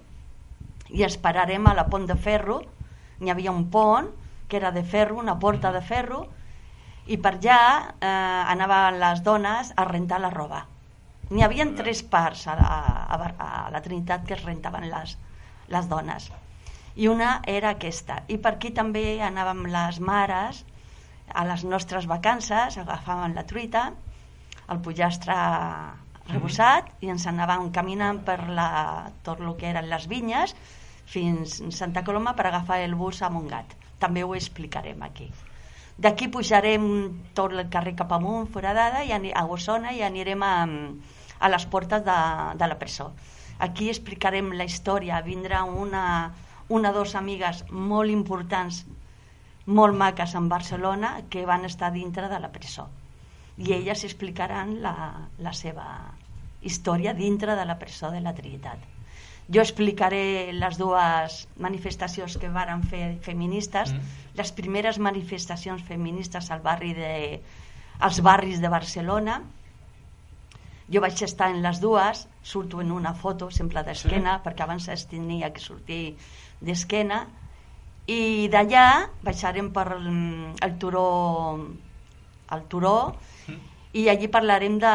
[0.91, 2.61] i esperarem a la Pont de Ferro.
[3.21, 4.11] N'hi havia un pont
[4.49, 6.27] que era de ferro, una porta de ferro
[7.07, 7.59] i per allà
[7.99, 10.65] eh, anaven les dones a rentar la roba
[11.31, 12.73] n'hi havia tres parts a la,
[13.17, 15.19] a, a la Trinitat que es rentaven les,
[15.69, 16.31] les dones
[16.95, 18.21] i una era aquesta.
[18.31, 20.63] I per aquí també anàvem les mares
[21.35, 23.89] a les nostres vacances, agafaven la truita,
[24.71, 25.37] el pollastre
[26.31, 28.69] rebussat i ens anàvem caminant per la,
[29.27, 30.55] tot el que eren les vinyes
[31.05, 33.75] fins a Santa Coloma per agafar el bus a Montgat.
[34.01, 35.29] També ho explicarem aquí.
[35.97, 36.87] D'aquí pujarem
[37.39, 40.55] tot el carrer cap amunt, foradada, i a Osona i anirem a,
[41.39, 42.17] a les portes de,
[42.59, 43.13] de la presó.
[43.63, 46.35] Aquí explicarem la història, vindrà una,
[46.69, 48.83] una o dues amigues molt importants,
[49.67, 52.89] molt maques en Barcelona, que van estar dintre de la presó.
[53.57, 54.97] I elles explicaran la,
[55.39, 55.87] la seva
[56.61, 58.94] història dintre de la presó de la Trinitat.
[59.53, 64.23] Jo explicaré les dues manifestacions que varen fer feministes, mm.
[64.39, 67.43] les primeres manifestacions feministes al barri de,
[68.01, 69.43] als barris de Barcelona,
[70.89, 74.45] jo vaig estar en les dues, surto en una foto, sempre d'esquena, sí.
[74.47, 76.17] perquè abans es tenia que sortir
[76.65, 77.25] d'esquena
[78.09, 80.09] i d'allà baixarem per el,
[80.61, 81.07] el turó
[82.53, 83.34] el turó mm.
[83.95, 84.93] I allí parlarem de,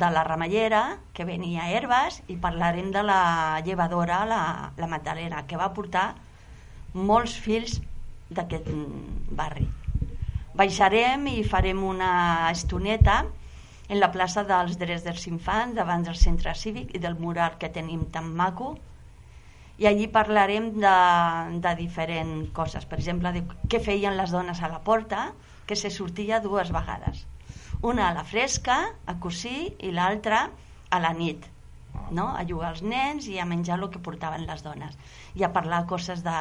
[0.00, 0.82] de la ramallera
[1.14, 3.20] que venia a herbes i parlarem de la
[3.66, 4.40] llevadora la,
[4.76, 6.08] la Magdalena que va portar
[6.94, 7.78] molts fills
[8.34, 8.72] d'aquest
[9.40, 9.68] barri
[10.58, 12.10] baixarem i farem una
[12.50, 13.20] estoneta
[13.88, 17.70] en la plaça dels drets dels infants davant del centre cívic i del mural que
[17.78, 18.74] tenim tan maco
[19.78, 20.94] i allí parlarem de,
[21.62, 22.84] de diferents coses.
[22.90, 25.28] Per exemple, de què feien les dones a la porta,
[25.70, 27.28] que se sortia dues vegades.
[27.80, 30.48] Una a la fresca, a cosir, i l'altra
[30.90, 31.44] a la nit,
[32.10, 32.26] no?
[32.34, 34.96] a jugar als nens i a menjar el que portaven les dones.
[35.38, 36.34] I a parlar coses de,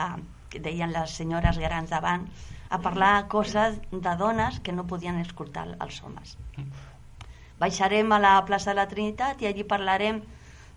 [0.50, 2.26] que deien les senyores grans davant,
[2.70, 6.36] a parlar coses de dones que no podien escoltar els homes.
[7.62, 10.24] Baixarem a la plaça de la Trinitat i allí parlarem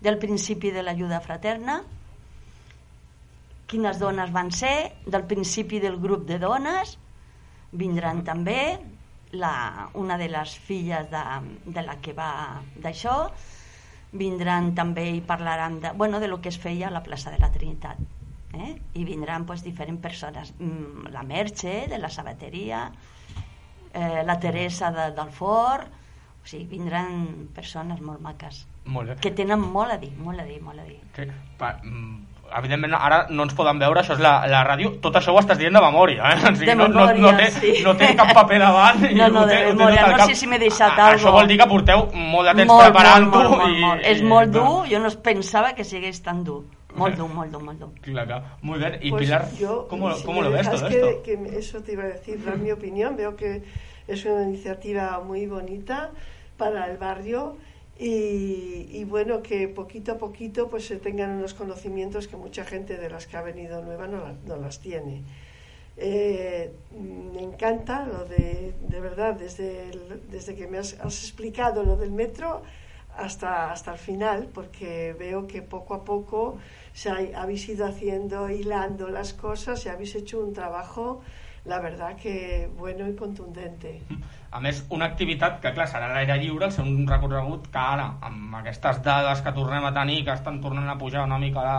[0.01, 1.81] del principi de l'ajuda fraterna,
[3.71, 6.97] quines dones van ser, del principi del grup de dones,
[7.71, 8.61] vindran també
[9.31, 11.23] la, una de les filles de,
[11.65, 13.15] de la que va d'això,
[14.11, 17.39] vindran també i parlaran de, bueno, de lo que es feia a la plaça de
[17.39, 17.99] la Trinitat.
[18.51, 18.73] Eh?
[18.99, 22.89] I vindran pues, diferents persones, mm, la Merche, de la sabateria,
[23.93, 25.87] eh, la Teresa de, del Fort,
[26.41, 28.65] o sigui, vindran persones molt maques.
[28.85, 29.15] Molt bé.
[29.23, 30.99] Que tenen molt a dir, molt a dir, molt a dir.
[31.15, 35.15] Que, pa, mm, evidentment ara no ens poden veure, això és la, la ràdio, tot
[35.15, 36.37] això ho estàs dient de memòria, eh?
[36.49, 37.73] O sigui, de no, memòria, no, no, té, sí.
[37.83, 39.03] no té cap paper davant.
[39.09, 41.19] i No, no, té, de memòria, no sé si m'he deixat A- algo.
[41.19, 43.41] Això vol dir que porteu molt de temps preparant-ho.
[43.69, 44.01] i, molt.
[44.05, 46.63] És i- molt dur, jo no es pensava que sigués tan dur.
[46.95, 47.89] Molt dur, molt dur, molt dur.
[48.01, 48.97] Claro, muy bien.
[49.01, 51.23] Y Pues Pilar, yo, ¿cómo, si cómo lo ves todo que, esto?
[51.23, 53.15] que me- eso te iba a decir, dar mi opinión.
[53.15, 53.63] Veo que
[54.07, 56.09] es una iniciativa muy bonita
[56.57, 57.55] para el barrio
[58.03, 63.09] y, bueno, que poquito a poquito pues se tengan unos conocimientos que mucha gente de
[63.09, 65.21] las que ha venido nueva no, la- no las tiene.
[65.97, 69.91] Eh, me encanta lo de, de verdad, desde,
[70.31, 72.63] desde que me has, has explicado lo del metro
[73.17, 76.57] hasta, hasta el final, porque veo que poco a poco
[76.93, 81.21] se ha- habéis ido haciendo, hilando las cosas y habéis hecho un trabajo,
[81.65, 84.01] la verdad que bueno y contundente.
[84.51, 87.79] A més, una activitat que, clar, serà a l'aire lliure, el ser un recorregut que
[87.79, 91.63] ara, amb aquestes dades que tornem a tenir, que estan tornant a pujar una mica
[91.63, 91.77] la,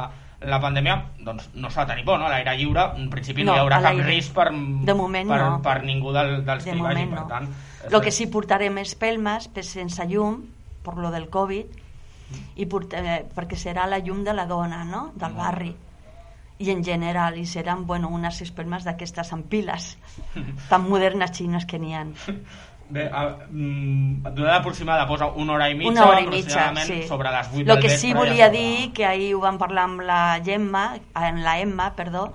[0.49, 0.97] la pandèmia,
[1.27, 2.31] doncs no s'ha de tenir por, no?
[2.31, 4.49] A l'aire lliure, en principi no, No, hi haurà cap risc per,
[4.89, 5.61] de moment per, no.
[5.69, 7.29] per ningú del, dels De que hi vagi, moment per no.
[7.29, 7.93] tant...
[7.93, 10.41] Lo que sí portarem espelmes pues, sense llum,
[10.83, 11.81] per lo del Covid,
[12.57, 15.75] i port, eh, perquè serà la llum de la dona, no?, del barri.
[16.63, 19.97] I en general, i seran, bueno, unes espelmes d'aquestes amb piles,
[20.71, 22.05] tan modernes xines que n'hi ha.
[22.93, 27.03] Bé, a, mm, durada aproximada posa una hora i mitja, Una hora i mitja, sí.
[27.09, 27.99] sobre les 8 Lo del que vespre.
[27.99, 31.59] sí ja volia s'haurà- dir, que ahir ho vam parlar amb la Gemma, en la
[31.61, 32.33] Emma, perdó,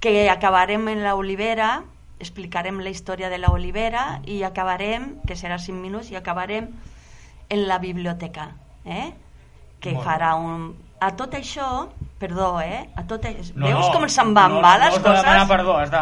[0.00, 1.82] que acabarem en l'Olivera
[2.20, 6.68] explicarem la història de l'olivera i acabarem, que serà 5 minuts, i acabarem
[7.48, 8.50] en la biblioteca,
[8.84, 9.14] eh?
[9.80, 10.74] que Molt farà un...
[11.00, 11.88] A tot això,
[12.20, 12.82] perdó, eh?
[13.00, 13.54] A tot això...
[13.56, 15.50] No, Veus no, com se'n van no, va no les has de demanar coses?
[15.52, 16.00] perdó, has de...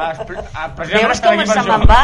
[0.52, 2.00] ah, precisament Veus com se'n van va?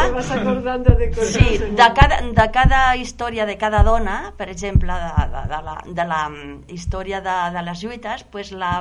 [0.87, 1.33] De cosas.
[1.35, 5.75] Sí, de cada, de cada història de cada dona, per exemple, de, de, de, la,
[5.99, 8.75] de la mm, història de, de les lluites, pues la,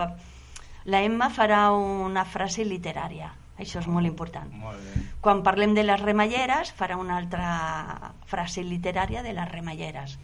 [0.85, 3.31] la Emma farà una frase literària.
[3.57, 4.53] Això és molt important.
[4.61, 5.01] Molt bé.
[5.23, 10.15] Quan parlem de les remalleres, farà una altra frase literària de les remalleres.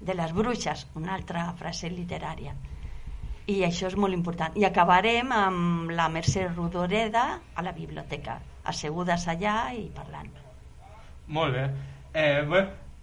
[0.00, 2.56] De les bruixes, una altra frase literària.
[3.48, 4.56] I això és molt important.
[4.60, 7.22] I acabarem amb la Mercè Rodoreda
[7.56, 8.38] a la biblioteca,
[8.68, 10.28] assegudes allà i parlant.
[11.32, 11.64] Molt bé.
[12.12, 12.60] Eh, bé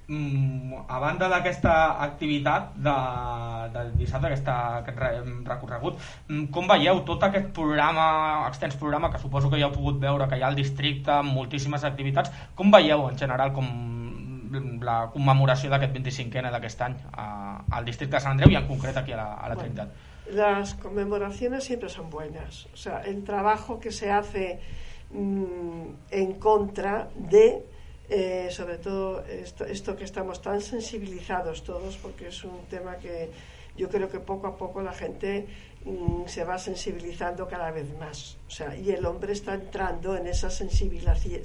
[0.07, 1.73] mm, a banda d'aquesta
[2.05, 2.93] activitat de,
[3.73, 5.97] del dissabte, aquesta, aquest re- recorregut,
[6.29, 8.05] mm, com veieu tot aquest programa,
[8.51, 11.33] extens programa, que suposo que ja heu pogut veure que hi ha al districte, amb
[11.33, 13.69] moltíssimes activitats, com veieu en general com
[14.85, 17.25] la commemoració d'aquest 25N d'aquest any a,
[17.75, 19.89] al districte de Sant Andreu i en concret aquí a la, a la Bueno.
[20.31, 22.67] Las conmemoraciones siempre son buenas.
[22.73, 24.59] O sea, el trabajo que se hace
[25.11, 27.63] mm, en contra de,
[28.09, 33.29] eh, sobre todo esto, esto que estamos tan sensibilizados todos, porque es un tema que
[33.77, 35.47] yo creo que poco a poco la gente
[35.83, 38.37] mm, se va sensibilizando cada vez más.
[38.47, 41.41] O sea, y el hombre está entrando en esa sensibilización.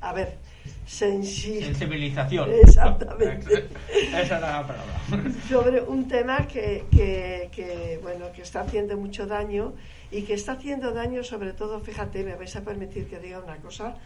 [0.00, 0.38] a ver,
[0.86, 2.50] sensi- Sensibilización.
[2.64, 3.68] Exactamente.
[3.90, 5.32] Esa era la palabra.
[5.48, 9.74] sobre un tema que, que, que, bueno que está haciendo mucho daño
[10.10, 13.56] y que está haciendo daño sobre todo fíjate me vais a permitir que diga una
[13.58, 13.96] cosa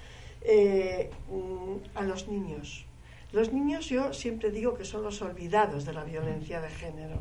[0.42, 2.84] eh, mm, a los niños
[3.32, 7.18] los niños yo siempre digo que son los olvidados de la violencia de género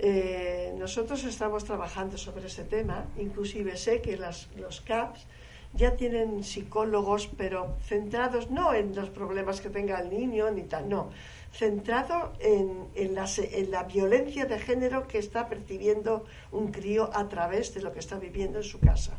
[0.00, 5.26] Eh, nosotros estamos trabajando sobre ese tema inclusive sé que las, los CAPS
[5.74, 10.88] ya tienen psicólogos, pero centrados no en los problemas que tenga el niño ni tal,
[10.88, 11.10] no,
[11.52, 17.92] centrado en, la, violencia de género que está percibiendo un crío a través de lo
[17.92, 19.14] que está viviendo en su casa.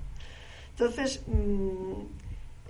[0.71, 1.93] Entonces, mm,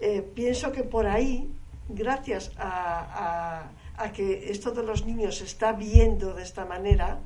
[0.02, 1.50] eh, pienso que por ahí,
[1.88, 3.70] gracias a
[4.14, 7.20] que esto de los niños se está viendo de esta manera,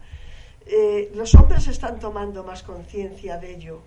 [0.65, 3.81] eh, los hombres están tomando más conciencia de ello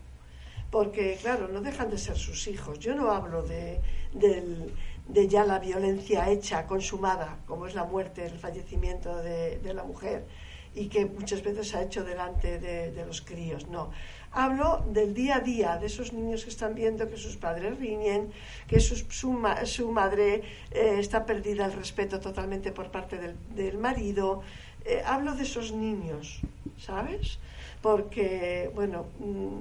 [0.71, 2.79] porque claro, no dejan de ser sus hijos.
[2.79, 3.81] Yo no hablo de,
[4.12, 4.73] del-
[5.09, 9.85] de ya la violencia hecha, consumada, como es la muerte, el fallecimiento de, de la
[9.85, 10.27] mujer,
[10.75, 13.91] y que muchas veces se ha hecho delante de, de los críos, no.
[14.33, 18.31] Hablo del día a día, de esos niños que están viendo que sus padres riñen,
[18.67, 20.43] que su, su madre
[20.73, 24.43] eh, está perdida el respeto totalmente por parte del, del marido.
[24.85, 26.41] Eh, hablo de esos niños,
[26.79, 27.39] ¿sabes?
[27.81, 29.61] Porque, bueno, mm,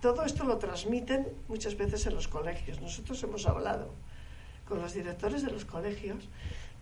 [0.00, 2.80] todo esto lo transmiten muchas veces en los colegios.
[2.80, 3.90] Nosotros hemos hablado
[4.66, 6.28] con los directores de los colegios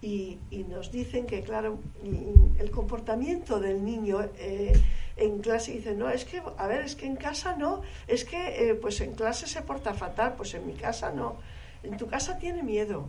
[0.00, 0.38] y,
[0.68, 4.80] nos dicen que, claro, mm, el comportamiento del niño eh,
[5.16, 8.70] en clase dicen, no, es que, a ver, es que en casa no, es que
[8.70, 11.36] eh, pues en clase se porta fatal, pues en mi casa no.
[11.82, 13.08] En tu casa tiene miedo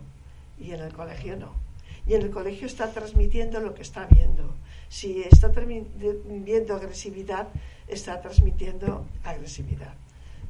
[0.58, 1.54] y en el colegio no.
[2.06, 4.54] Y en el colegio está transmitiendo lo que está viendo.
[4.88, 7.48] Si está viendo agresividad,
[7.86, 9.94] está transmitiendo agresividad.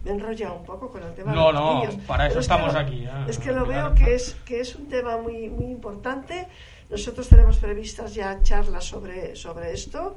[0.05, 1.95] Me he enrollado un poco con el tema No, de los no, niños.
[2.07, 3.07] para eso es estamos aquí.
[3.29, 3.91] Es que lo Claro.
[3.91, 6.47] veo que es, que es un tema muy, muy importante.
[6.89, 10.17] Nosotros tenemos previstas ya charlas sobre, sobre esto,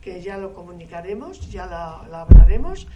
[0.00, 2.86] que ya lo comunicaremos, ya la, la hablaremos.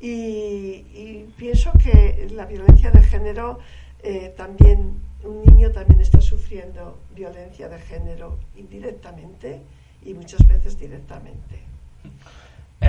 [0.00, 3.58] Y, y pienso que la violencia de género
[4.02, 9.60] eh, también, un niño también está sufriendo violencia de género indirectamente
[10.04, 11.60] y muchas veces directamente.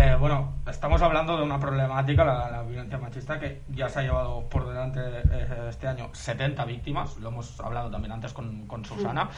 [0.03, 4.01] Eh, bueno, estamos hablando de una problemática, la, la violencia machista, que ya se ha
[4.01, 8.83] llevado por delante eh, este año 70 víctimas, lo hemos hablado también antes con, con
[8.83, 9.29] Susana.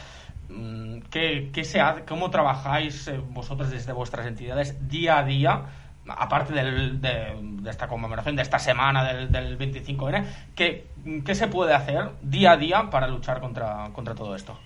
[0.48, 5.62] Mm, ¿Qué, qué se hace, ¿Cómo trabajáis eh, vosotros desde vuestras entidades día a día,
[6.08, 10.24] aparte del- de, de esta conmemoración, de esta semana del, del 25N?
[10.56, 10.88] ¿qué,
[11.24, 14.58] ¿Qué se puede hacer día a día para luchar contra, contra todo esto?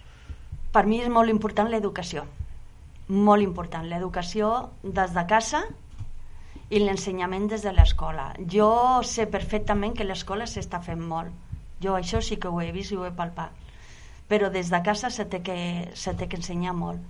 [0.73, 2.23] Per mi és molt important l'educació.
[3.11, 3.89] Molt important.
[3.91, 5.65] L'educació des de casa
[6.71, 8.31] i l'ensenyament des de l'escola.
[8.55, 11.33] Jo sé perfectament que l'escola s'està fent molt.
[11.83, 13.51] Jo això sí que ho he vist i ho he palpat.
[14.31, 15.57] Però des de casa se té que,
[15.95, 17.01] se té que ensenyar molt.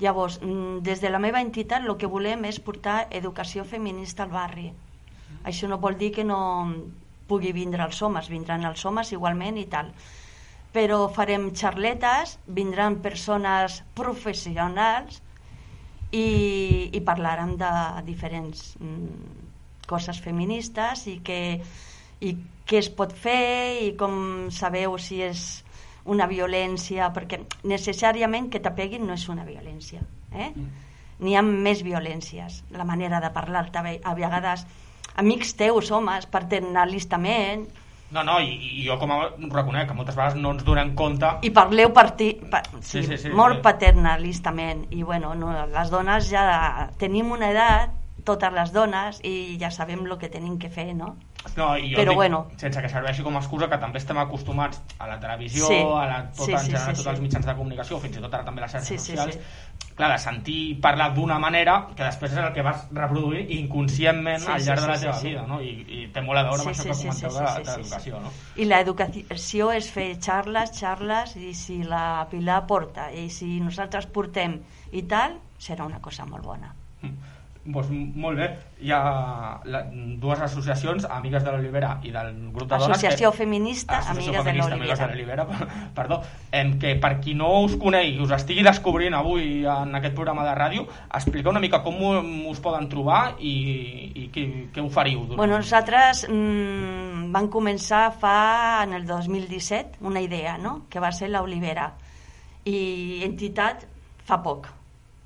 [0.00, 4.32] Llavors, mm, des de la meva entitat el que volem és portar educació feminista al
[4.32, 4.72] barri.
[5.44, 6.40] Això no vol dir que no
[7.28, 9.92] pugui vindre els homes, vindran els homes igualment i tal.
[10.72, 15.20] Però farem xarletes, vindran persones professionals
[16.12, 17.70] i, i parlarem de
[18.06, 19.46] diferents mm,
[19.88, 21.40] coses feministes i que,
[22.20, 22.34] i
[22.68, 25.46] què es pot fer i com sabeu si és
[26.08, 30.00] una violència, perquè necessàriament que t'apeguin no és una violència.
[30.32, 30.48] Eh?
[30.48, 30.68] Mm.
[31.24, 32.62] N'hi ha més violències.
[32.72, 34.64] La manera de parlar-te a vegades
[35.18, 37.66] amics teus, homes, paternalistament,
[38.10, 39.18] no, no, i, i jo com a
[39.52, 41.28] reconec que moltes vegades no ens donem compte...
[41.44, 43.62] I parleu ti, pa, sí, sí, sí, sí, molt sí.
[43.66, 44.86] paternalistament.
[44.96, 47.92] I bueno, no, les dones ja tenim una edat,
[48.24, 51.16] totes les dones, i ja sabem el que tenim que fer, no?
[51.56, 54.18] No, i jo Però, dic, bueno, sense que serveixi com a excusa que també estem
[54.20, 57.22] acostumats a la televisió, sí, a la, tot, sí, en general, sí, sí, tots els
[57.24, 59.42] mitjans de comunicació, fins i tot ara també les xarxes sí, socials, sí,
[59.84, 59.94] sí.
[59.98, 64.50] clar, de sentir parlar d'una manera que després és el que vas reproduir inconscientment sí,
[64.54, 65.32] al llarg sí, de la teva sí, sí.
[65.32, 65.60] vida, no?
[65.62, 67.64] I, I té molt a veure sí, amb això sí, que comenteu sí, sí, de,
[67.70, 68.34] de l'educació, no?
[68.56, 74.60] I l'educació és fer xarles, xarles, i si la Pilar porta, i si nosaltres portem
[74.92, 76.74] i tal, serà una cosa molt bona.
[77.02, 77.37] Mm
[77.72, 78.46] Pues, molt bé,
[78.80, 79.00] hi ha
[79.68, 79.82] la,
[80.20, 82.94] dues associacions, Amigues de l'Olivera i del grup de dones...
[82.96, 84.78] Associació que, Feminista, Associació Amigues Feminista, de.
[84.78, 85.46] Amigues de l'Olivera,
[85.98, 86.20] perdó,
[86.60, 90.54] em, que per qui no us conegui, us estigui descobrint avui en aquest programa de
[90.56, 90.86] ràdio,
[91.20, 92.00] explica una mica com
[92.48, 93.54] us poden trobar i,
[94.14, 95.26] i què, què oferiu.
[95.34, 98.38] Bueno, nosaltres mmm, vam començar fa,
[98.86, 101.90] en el 2017, una idea, no?, que va ser l'Olivera.
[102.68, 103.84] I entitat
[104.28, 104.68] fa poc,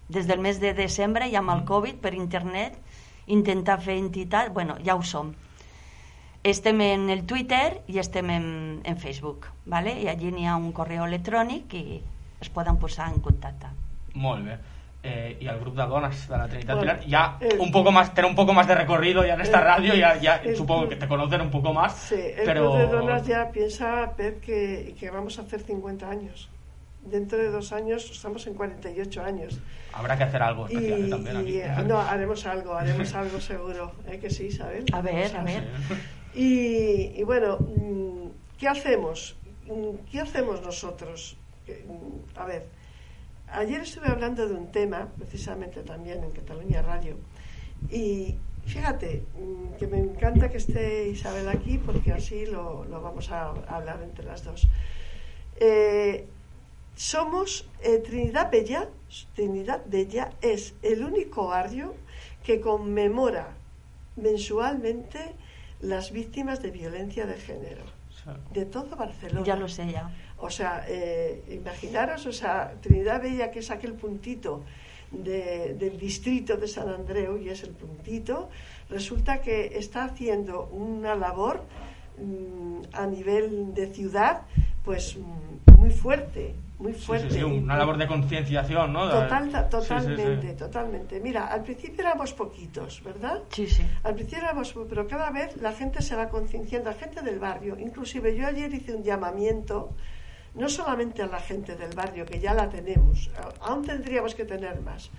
[0.08, 2.78] des del mes de desembre i amb el Covid per internet
[3.26, 5.32] intentar fer entitat, bueno, ja ho som.
[6.42, 8.46] Estem en el Twitter i estem en,
[8.84, 9.94] en Facebook, ¿vale?
[10.02, 12.00] i allí n'hi ha un correu electrònic i
[12.42, 13.70] es poden posar en contacte.
[14.14, 14.58] Molt bé.
[15.04, 17.90] Eh, y al grupo de donas de la Trinidad bueno, Pilar ya el, un poco
[17.90, 20.54] más tener un poco más de recorrido ya en esta el, radio ya, ya el,
[20.54, 22.70] supongo que te conocen un poco más sí, el pero...
[22.70, 26.48] club de donas ya piensa Pep que, que vamos a hacer 50 años
[27.02, 29.60] dentro de dos años estamos en 48 años.
[29.92, 31.60] Habrá que hacer algo especial y, también aquí.
[31.60, 33.92] Y, no, haremos algo, haremos algo seguro.
[34.08, 34.84] ¿Eh que sí, Isabel?
[34.92, 35.64] A ver, a ver.
[36.34, 38.28] Y, y, bueno, mm,
[38.58, 39.36] ¿qué hacemos?
[39.66, 41.36] Mm, ¿Qué hacemos nosotros?
[41.68, 42.66] Mm, a ver,
[43.48, 47.16] ayer estuve hablando de un tema, precisamente también en Cataluña Radio,
[47.90, 49.24] y fíjate
[49.78, 54.24] que me encanta que esté Isabel aquí porque así lo, lo vamos a hablar entre
[54.24, 54.68] las dos.
[55.56, 56.26] Eh,
[56.94, 58.88] somos eh, Trinidad Bella,
[59.34, 61.94] Trinidad Bella es el único barrio
[62.44, 63.54] que conmemora
[64.16, 65.34] mensualmente
[65.80, 67.84] las víctimas de violencia de género
[68.52, 69.44] de todo Barcelona.
[69.44, 70.10] Ya lo sé ya.
[70.38, 74.62] O sea, eh, imaginaros, o sea, Trinidad Bella que es aquel puntito
[75.10, 78.48] del distrito de San Andreu y es el puntito,
[78.88, 81.62] resulta que está haciendo una labor
[82.18, 84.42] mm, a nivel de ciudad,
[84.84, 87.30] pues mm, muy fuerte muy fuerte.
[87.30, 89.08] Sí, sí, una labor de concienciación, ¿no?
[89.08, 91.20] Total, totalmente, totalmente.
[91.20, 93.40] Mira, al principio éramos poquitos, ¿verdad?
[93.50, 93.84] Sí, sí.
[94.02, 97.78] Al principio éramos, pero cada vez la gente se va concienciando, la gente del barrio.
[97.78, 99.90] Inclusive yo ayer hice un llamamiento,
[100.54, 103.30] no solamente a la gente del barrio, que ya la tenemos,
[103.60, 105.10] aún tendríamos que tener más.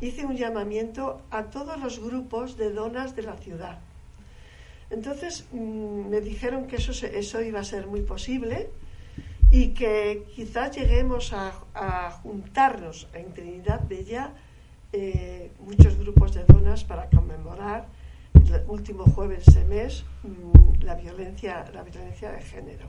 [0.00, 3.78] Hice un llamamiento a todos los grupos de donas de la ciudad.
[4.88, 8.68] Entonces mm, me dijeron que eso, eso iba a ser muy posible
[9.52, 14.32] y que quizás lleguemos a, juntarnos en Trinidad Bella
[14.92, 17.86] eh, muchos grupos de donas para conmemorar
[18.34, 22.86] el último jueves de mes mm, la violencia la violencia de género.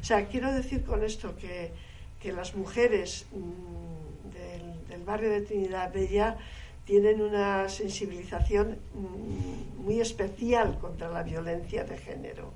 [0.00, 1.72] O sea quiero decir con esto que,
[2.20, 6.36] que las mujeres mm, del, barrio de Trinidad Bella
[6.84, 12.52] tienen una sensibilización mm, muy especial contra la violencia de género.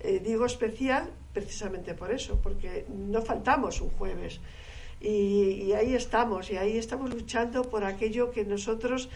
[0.00, 4.40] Eh, digo especial precisamente por eso, porque no faltamos un jueves.
[5.02, 9.10] Y, ahí estamos, y ahí estamos luchando por aquello que nosotros,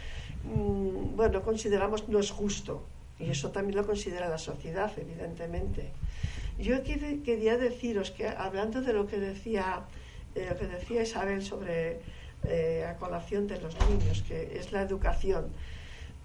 [0.44, 2.72] mm, bueno, consideramos no es justo.
[3.18, 5.92] Y eso también lo considera la sociedad, evidentemente.
[6.58, 9.64] Yo quería deciros que, hablando de lo que decía,
[10.34, 12.00] lo que decía Isabel sobre
[12.44, 15.44] eh, la colación de los niños, que es la educación,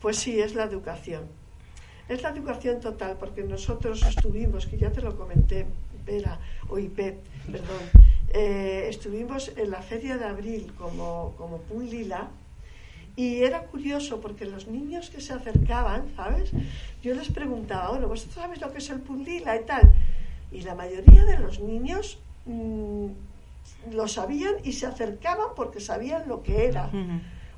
[0.02, 1.24] pues sí, es la educación
[2.08, 5.66] es la educación total, porque nosotros estuvimos, que ya te lo comenté,
[6.70, 7.20] O Ipet,
[7.52, 7.84] perdón,
[8.34, 12.30] eh, estuvimos en la feria de abril como, como Pun Lila,
[13.16, 16.52] y era curioso porque los niños que se acercaban, ¿sabes?
[17.02, 19.94] Yo les preguntaba, bueno, ¿vosotros sabéis lo que es el Lila y tal?
[20.52, 23.08] Y la mayoría de los niños mmm,
[23.92, 26.90] lo sabían y se acercaban porque sabían lo que era.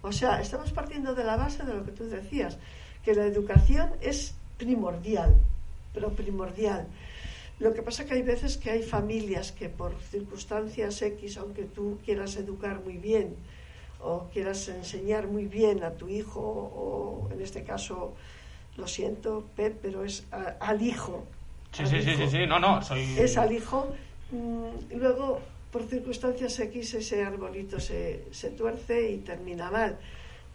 [0.01, 2.57] O sea, estamos partiendo de la base de lo que tú decías
[3.03, 5.35] que la educación es primordial,
[5.93, 6.87] pero primordial.
[7.59, 11.97] Lo que pasa que hay veces que hay familias que por circunstancias X, aunque tú
[12.05, 13.35] quieras educar muy bien
[13.99, 18.13] o quieras enseñar muy bien a tu hijo, o en este caso,
[18.77, 20.23] lo siento, Pep, pero es
[20.59, 21.25] al hijo,
[21.71, 22.19] Sí, al sí, sí, hijo.
[22.25, 23.17] sí, sí, no, no, soy...
[23.17, 23.87] Es al hijo.
[24.31, 25.39] mm, luego,
[25.71, 29.97] por circunstancias X, ese arbolito se, se tuerce y termina mal.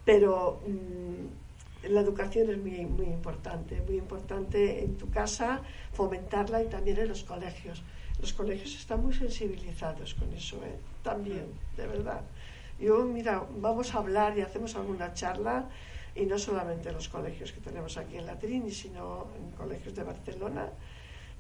[0.05, 1.52] Pero mm,
[1.89, 5.63] la educación es muy, muy importante, muy importante en tu casa,
[5.93, 7.83] fomentarla y también en los colegios.
[8.21, 10.79] Los colegios están muy sensibilizados con eso, ¿eh?
[11.03, 12.21] también, de verdad.
[12.79, 15.69] Yo, mira, vamos a hablar y hacemos alguna charla,
[16.15, 19.95] y no solamente en los colegios que tenemos aquí en la Trini, sino en colegios
[19.95, 20.69] de Barcelona.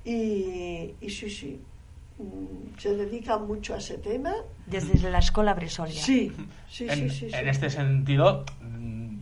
[0.05, 1.61] Y, y sí, sí,
[2.19, 4.35] mm, se dedica mucho a ese tema.
[4.67, 6.03] Desde la escola Bresolia.
[6.03, 6.33] Sí,
[6.69, 7.37] sí, en, sí, sí, sí.
[7.37, 8.45] en este sentido,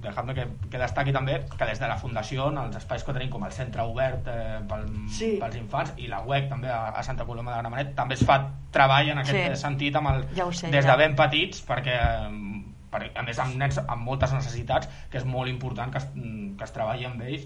[0.03, 3.31] dejadme que, que destaqui també que des de la Fundació, en els espais que tenim
[3.31, 5.35] com el Centre Obert eh, pel, Sí.
[5.41, 8.41] pels infants i la web també a, a Santa Coloma de Gramenet, també es fa
[8.73, 9.61] treball en aquest Sí.
[9.63, 10.93] sentit amb el, Ja sé, des ja.
[10.93, 15.25] de ben petits, perquè eh, per, a més amb nens amb moltes necessitats, que és
[15.25, 17.45] molt important que es, que es treballi amb ells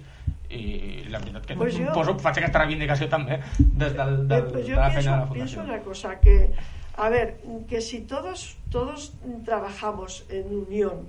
[0.55, 4.45] i la veritat que Pues jo- poso, faig aquesta reivindicació també des del, Eh, del,
[4.53, 5.63] pues de la feina de la pienso, pienso Fundació.
[5.75, 6.55] una cosa, que,
[6.97, 9.13] a ver, que si todos, todos
[9.45, 11.09] trabajamos en unión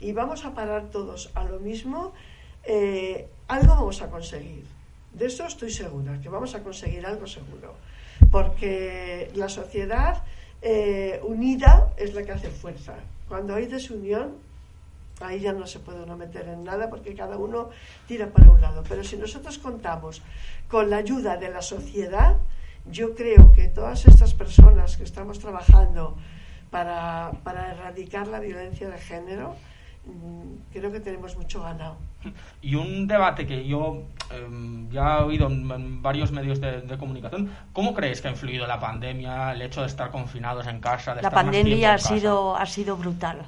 [0.00, 2.12] y vamos a parar todos a lo mismo,
[2.64, 4.64] eh, algo vamos a conseguir.
[5.12, 7.74] De eso estoy segura, que vamos a conseguir algo seguro.
[8.30, 10.22] Porque la sociedad
[10.60, 12.94] eh, unida es la que hace fuerza.
[13.28, 14.34] Cuando hay desunión,
[15.20, 17.70] ahí ya no se puede uno meter en nada porque cada uno
[18.06, 18.82] tira para un lado.
[18.88, 20.22] Pero si nosotros contamos
[20.68, 22.36] con la ayuda de la sociedad,
[22.90, 26.16] yo creo que todas estas personas que estamos trabajando
[26.70, 29.56] para, para erradicar la violencia de género,
[30.72, 31.96] creo que tenemos mucho ganado.
[32.60, 36.98] Y un debate que yo eh, ya he oído en, en varios medios de, de
[36.98, 41.14] comunicación, ¿cómo crees que ha influido la pandemia, el hecho de estar confinados en casa?
[41.14, 42.08] De La estar en ha casa?
[42.08, 43.46] sido, ha sido brutal.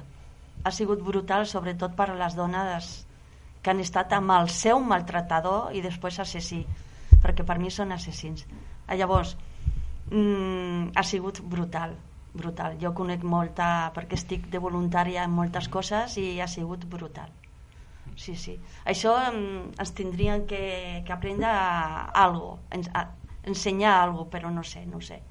[0.63, 2.87] Ha sigut brutal, sobretot per a les dones
[3.63, 6.65] que han estat amb el seu maltratador i després assassí,
[7.23, 8.45] perquè per mi són assassins.
[8.87, 9.37] Ah, Llavors,
[10.11, 11.95] mm, ha sigut brutal,
[12.33, 12.77] brutal.
[12.81, 17.31] Jo conec molta, perquè estic de voluntària en moltes coses i ha sigut brutal.
[18.19, 18.57] Sí, sí.
[18.85, 20.61] Això mm, ens tindrien que,
[21.05, 22.59] que aprendre a, algo,
[22.93, 23.05] a,
[23.47, 25.21] ensenyar algo, però no sé, no sé.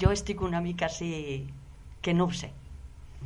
[0.00, 1.10] Jo estic una mica així
[2.02, 2.52] que no ho sé.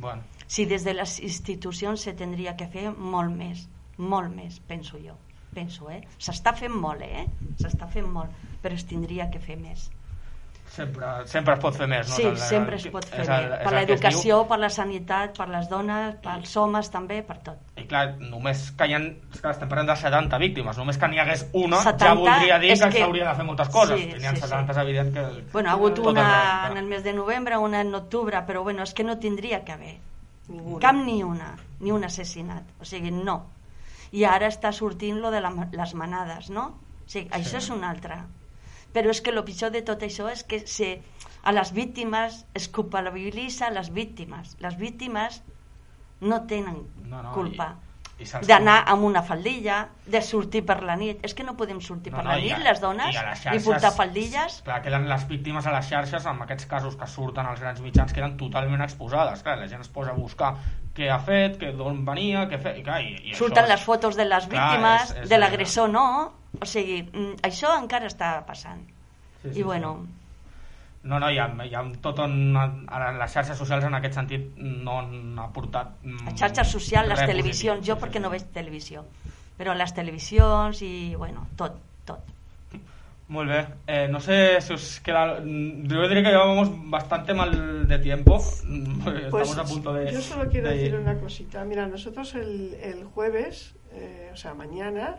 [0.01, 3.61] Bueno, Si des de les institucions se tindria que fer molt més,
[4.13, 5.13] molt més, penso jo.
[5.55, 6.01] Penso, eh?
[6.25, 7.23] S'està fent molt, eh?
[7.61, 8.33] S'està fent molt,
[8.63, 9.85] però es tindria que fer més.
[10.71, 12.15] Sempre, sempre es pot fer més, no?
[12.15, 13.59] Sí, sempre es pot fer és el- més.
[13.59, 17.57] és Per l'educació, per la sanitat, per les dones, pels homes també, per tot.
[17.75, 18.99] I clar, només que hi ha...
[19.41, 22.73] Clar, estem parlant de 70 víctimes, només que n'hi hagués una 70 ja voldria dir
[22.79, 23.99] que, que- s'hauria de fer moltes coses.
[23.99, 24.79] Sí, Sí, N'hi ha sí, 70, sí.
[24.79, 25.25] és evident que...
[25.51, 28.93] Bueno, ha hagut una en el mes de novembre, una en octubre, però bueno, és
[28.93, 29.97] que no tindria que haver.
[30.47, 30.79] Ninguna.
[30.79, 32.63] Cap ni una, ni un assassinat.
[32.81, 33.41] O sigui, no.
[34.11, 36.65] I ara està sortint lo de la, les manades, no?
[37.05, 38.17] O sigui, això és un altre.
[38.93, 41.01] Però és que el pitjor de tot això és que se,
[41.43, 44.57] a les víctimes es culpabilitza a les víctimes.
[44.59, 45.41] Les víctimes
[46.21, 47.69] no tenen No, no, culpa.
[47.77, 47.90] i-
[48.47, 51.19] D'anar amb una faldilla, de sortir per la nit.
[51.25, 53.45] És que no podem sortir per la i nit, a- les dones, i, a les
[53.45, 54.61] i portar faldilles.
[54.65, 58.13] Clar, queden les víctimes a les xarxes, en aquests casos que surten als grans mitjans,
[58.13, 59.41] queden totalment exposades.
[59.43, 60.55] Clar, la gent es posa a buscar
[60.95, 62.77] què ha fet, què d'on venia, què fe...
[62.79, 65.37] I, clar, i, i surten això les fotos de les Clar, víctimes, és- és de
[65.37, 66.05] la- l'agressor no.
[66.61, 68.81] O sigui, mm, això encara està passant.
[69.41, 70.05] Sí, sí, I bueno,
[71.03, 74.51] No, no, hi ha, hi ha tot on, a les xarxes socials en aquest sentit
[74.61, 79.01] no han aportat mm, les xarxes socials, les televisions, jo perquè no veig televisió,
[79.57, 82.29] però les televisions i, bueno, tot, tot.
[83.31, 83.59] Molt bé.
[83.87, 85.39] Eh, no sé si os queda...
[85.39, 88.37] mm, Yo diría que llevamos bastante mal de tiempo.
[88.65, 90.11] Mm, Estamos Pues a punto de...
[90.11, 91.63] yo solo quiero de- decir una cosita.
[91.63, 95.15] Mira, nosotros el, el jueves, eh, o sea, mañana,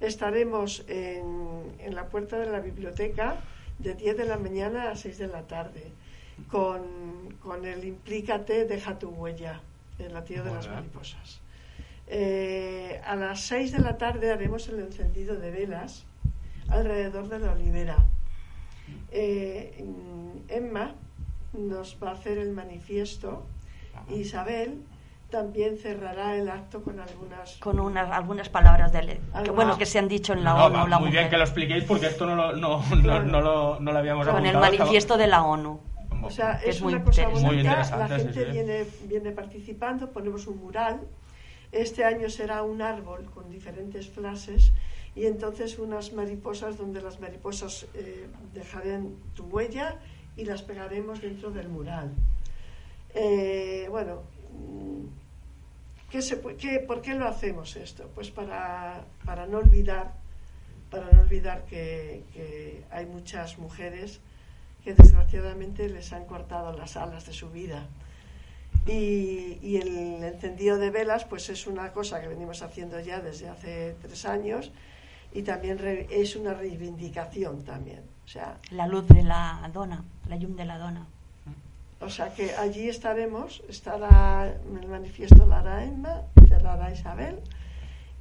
[0.00, 3.36] estaremos en, en la puerta de la biblioteca
[3.82, 5.92] de 10 de la mañana a 6 de la tarde
[6.48, 9.60] con, con el Implícate, deja tu huella,
[9.98, 11.40] el latido de las mariposas.
[12.06, 16.04] Eh, a las 6 de la tarde haremos el encendido de velas
[16.68, 18.04] alrededor de la olivera.
[19.12, 20.94] Eh, mm, Emma
[21.52, 23.46] nos va a hacer el manifiesto
[24.08, 24.82] Isabel
[25.30, 27.56] también cerrará el acto con algunas...
[27.56, 30.74] Con unas, algunas palabras de que, bueno, que se han dicho en la No, ONU,
[30.76, 33.24] va, la muy bien que lo expliquéis porque esto no lo, no, no, Claro.
[33.24, 35.80] no lo, no lo habíamos Con el manifiesto de la ONU.
[36.22, 37.28] O sea, es, es muy una cosa.
[37.30, 38.50] Muy bonita, la sí, gente sí.
[38.52, 41.00] Viene, viene participando, ponemos un mural.
[41.72, 44.72] Este año será un árbol con diferentes frases
[45.16, 49.96] y entonces unas mariposas donde las mariposas eh, dejarán tu huella
[50.36, 52.10] y las pegaremos dentro del mural.
[53.14, 54.22] Eh, bueno,
[56.10, 58.10] ¿qué se, pu- qué- ¿por qué lo hacemos esto?
[58.14, 60.12] Pues para, para no olvidar
[60.90, 64.20] para no olvidar que, hay muchas mujeres
[64.82, 67.86] que desgraciadamente les han cortado las alas de su vida.
[68.86, 73.94] Y, el encendido de velas pues es una cosa que venimos haciendo ya desde hace
[74.02, 74.72] tres años
[75.32, 78.02] y también re, es una reivindicación también.
[78.24, 81.06] O sea, la luz de la dona, la llum de la dona.
[82.00, 87.42] O sea que allí estaremos, estará el manifiesto Lara Emma, Ferrara Isabel,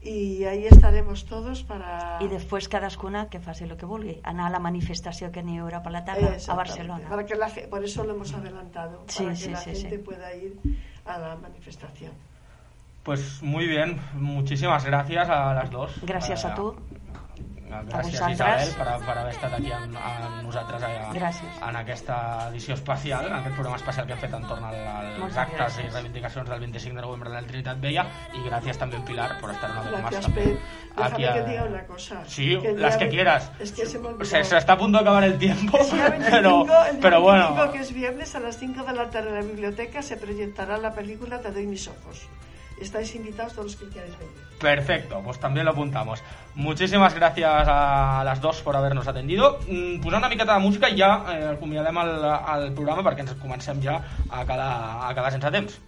[0.02, 2.20] i ahí estaremos todos para...
[2.24, 5.82] I després cadascuna que faci el que vulgui, anar a la manifestació que n'hi haurà
[5.84, 7.08] per la tarda a Barcelona.
[7.10, 9.98] Para que la, por eso lo hemos adelantado, sí, para que sí, la sí, gente
[9.98, 10.04] sí.
[10.04, 10.56] pueda ir
[11.06, 12.12] a la manifestación.
[13.04, 15.92] Pues muy bien, muchísimas gracias a las dos.
[16.04, 16.76] Gracias a, a tu.
[17.70, 21.60] Gràcies, Isabel, per, per haver estat aquí amb, amb nosaltres a, gràcies.
[21.68, 22.16] en aquesta
[22.50, 24.80] edició especial, en aquest programa especial que hem fet entorn al,
[25.28, 25.86] als actes gràcies.
[25.86, 29.52] i reivindicacions del 25 de novembre de la Trinitat Vella i gràcies també Pilar per
[29.54, 30.48] estar una vez más també
[30.96, 31.34] aquí a...
[31.38, 32.24] que diga una cosa.
[32.26, 33.52] Sí, que las que quieras.
[33.60, 36.30] Es que se, me se, se está a punto de acabar el tiempo, el 25,
[36.32, 37.72] pero, el pero bueno.
[37.72, 40.94] que es viernes a las 5 de la tarde en la biblioteca se proyectará la
[40.94, 42.28] película Te doy mis ojos.
[42.80, 44.34] Estáis invitados todos los que queráis venir.
[44.60, 46.22] Perfecto, pues también lo apuntamos.
[46.56, 49.60] Muchísimas gracias a las dos por habernos atendido.
[49.68, 52.12] Mm, posant una miqueta de música i ja eh, acomiadem el,
[52.56, 54.00] el programa perquè ens comencem ja
[54.30, 54.74] a quedar,
[55.08, 55.80] a quedar sense temps.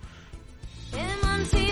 [0.94, 1.71] Emancipada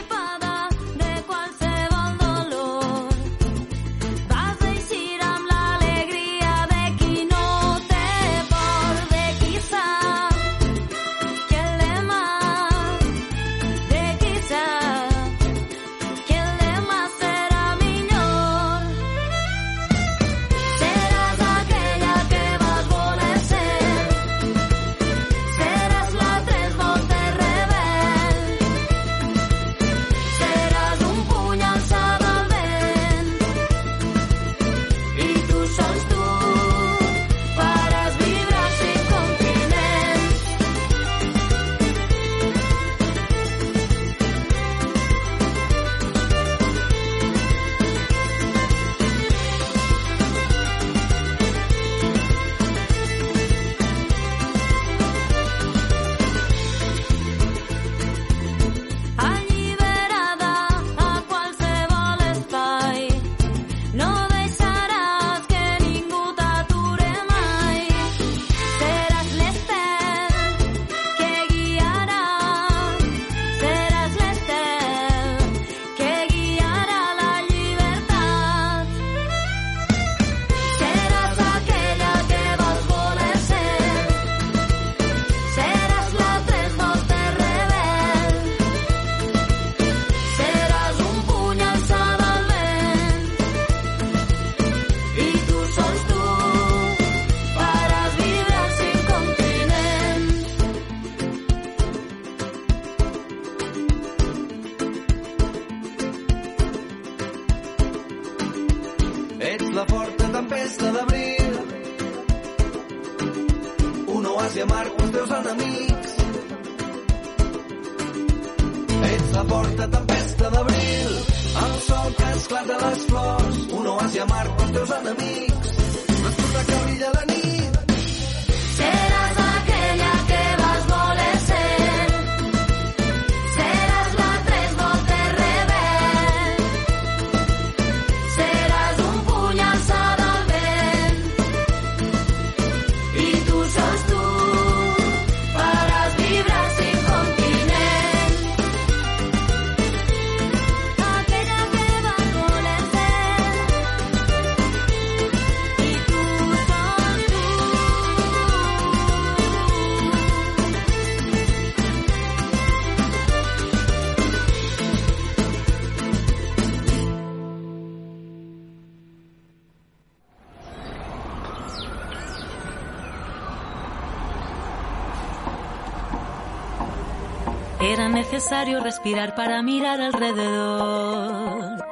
[178.40, 181.84] necesario respirar para mirar alrededor.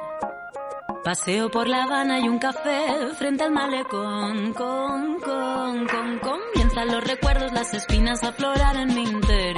[1.04, 2.86] Paseo por La Habana y un café
[3.18, 4.54] frente al malecón.
[4.54, 9.57] Con, con, con, comienzan los recuerdos, las espinas a aflorar en mi interior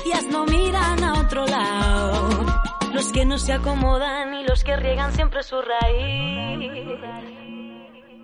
[0.00, 2.28] noticias no miran a otro lado.
[2.92, 6.98] Los que no se acomodan y los que riegan siempre su raíz.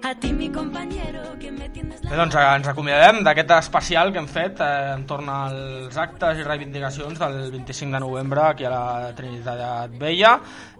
[0.02, 2.10] A ti, mi compañero, que me tienes la...
[2.10, 6.46] Bé, doncs eh, ens acomiadem d'aquest especial que hem fet eh, entorn als actes i
[6.46, 10.36] reivindicacions del 25 de novembre aquí a la Trinitat Vella.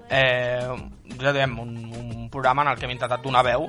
[0.09, 0.69] Eh,
[1.19, 3.67] ja diem, un, un programa en el que hem intentat donar veu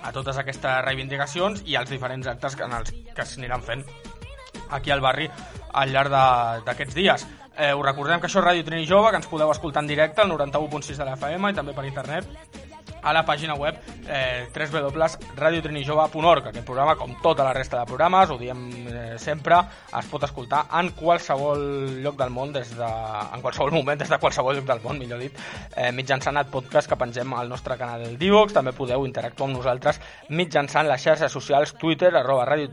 [0.00, 3.84] a totes aquestes reivindicacions i als diferents actes que, en els que s'aniran fent
[4.70, 5.28] aquí al barri
[5.72, 6.14] al llarg
[6.66, 7.26] d'aquests dies.
[7.56, 10.22] Eh, us recordem que això és Ràdio Trini Jove, que ens podeu escoltar en directe
[10.22, 12.69] al 91.6 de la FM i també per internet
[13.02, 13.76] a la pàgina web
[14.06, 19.60] eh, www.radiotrinijove.org Aquest programa, com tota la resta de programes, ho diem eh, sempre,
[19.98, 22.90] es pot escoltar en qualsevol lloc del món, des de,
[23.34, 25.36] en qualsevol moment, des de qualsevol lloc del món, millor dit,
[25.76, 28.54] eh, mitjançant el podcast que pengem al nostre canal d'Ivox.
[28.56, 32.68] També podeu interactuar amb nosaltres mitjançant les xarxes socials Twitter, arroba Radio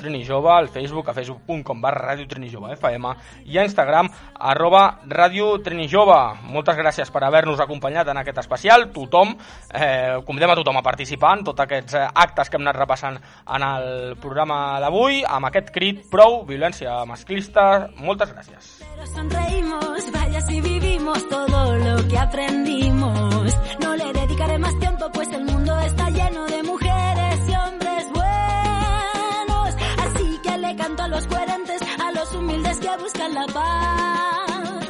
[0.52, 3.14] al Facebook, a facebook.com barra Radio Trini Jove FM
[3.46, 4.10] i a Instagram,
[4.40, 6.18] arroba Radio Trini Jove.
[6.44, 8.90] Moltes gràcies per haver-nos acompanyat en aquest especial.
[8.94, 9.36] Tothom,
[9.74, 13.18] eh, convidem a tothom a participar en tots aquests eh, actes que hem anat repassant
[13.20, 17.88] en el programa d'avui, amb aquest crit prou violència masclista.
[18.02, 18.72] Moltes gràcies.
[18.80, 23.58] Pero sonreímos, vaya si vivimos todo lo que aprendimos.
[23.82, 29.76] No le dedicaré más tiempo, pues el mundo está lleno de mujeres y hombres buenos.
[30.06, 34.88] Así que le canto a los coherentes, a los humildes que buscan la paz.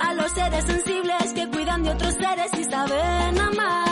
[0.00, 3.91] A los seres sensibles que cuidan de otros seres y saben amar.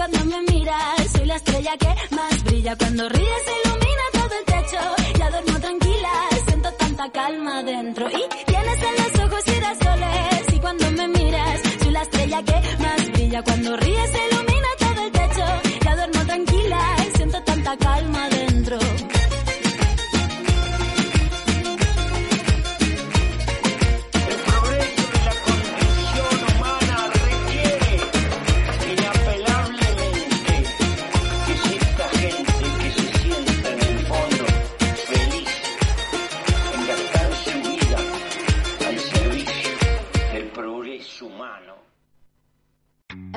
[0.00, 2.74] cuando me miras soy la estrella que más brilla.
[2.74, 4.78] Cuando ríes ilumina todo el techo.
[5.18, 6.12] Ya duermo tranquila,
[6.46, 8.08] siento tanta calma dentro.
[8.08, 13.12] Y tienes en los ojos girasoles y cuando me miras soy la estrella que más
[13.12, 13.42] brilla.
[13.42, 15.44] Cuando ríes ilumina todo el techo.
[15.84, 18.78] Ya duermo tranquila, siento tanta calma dentro.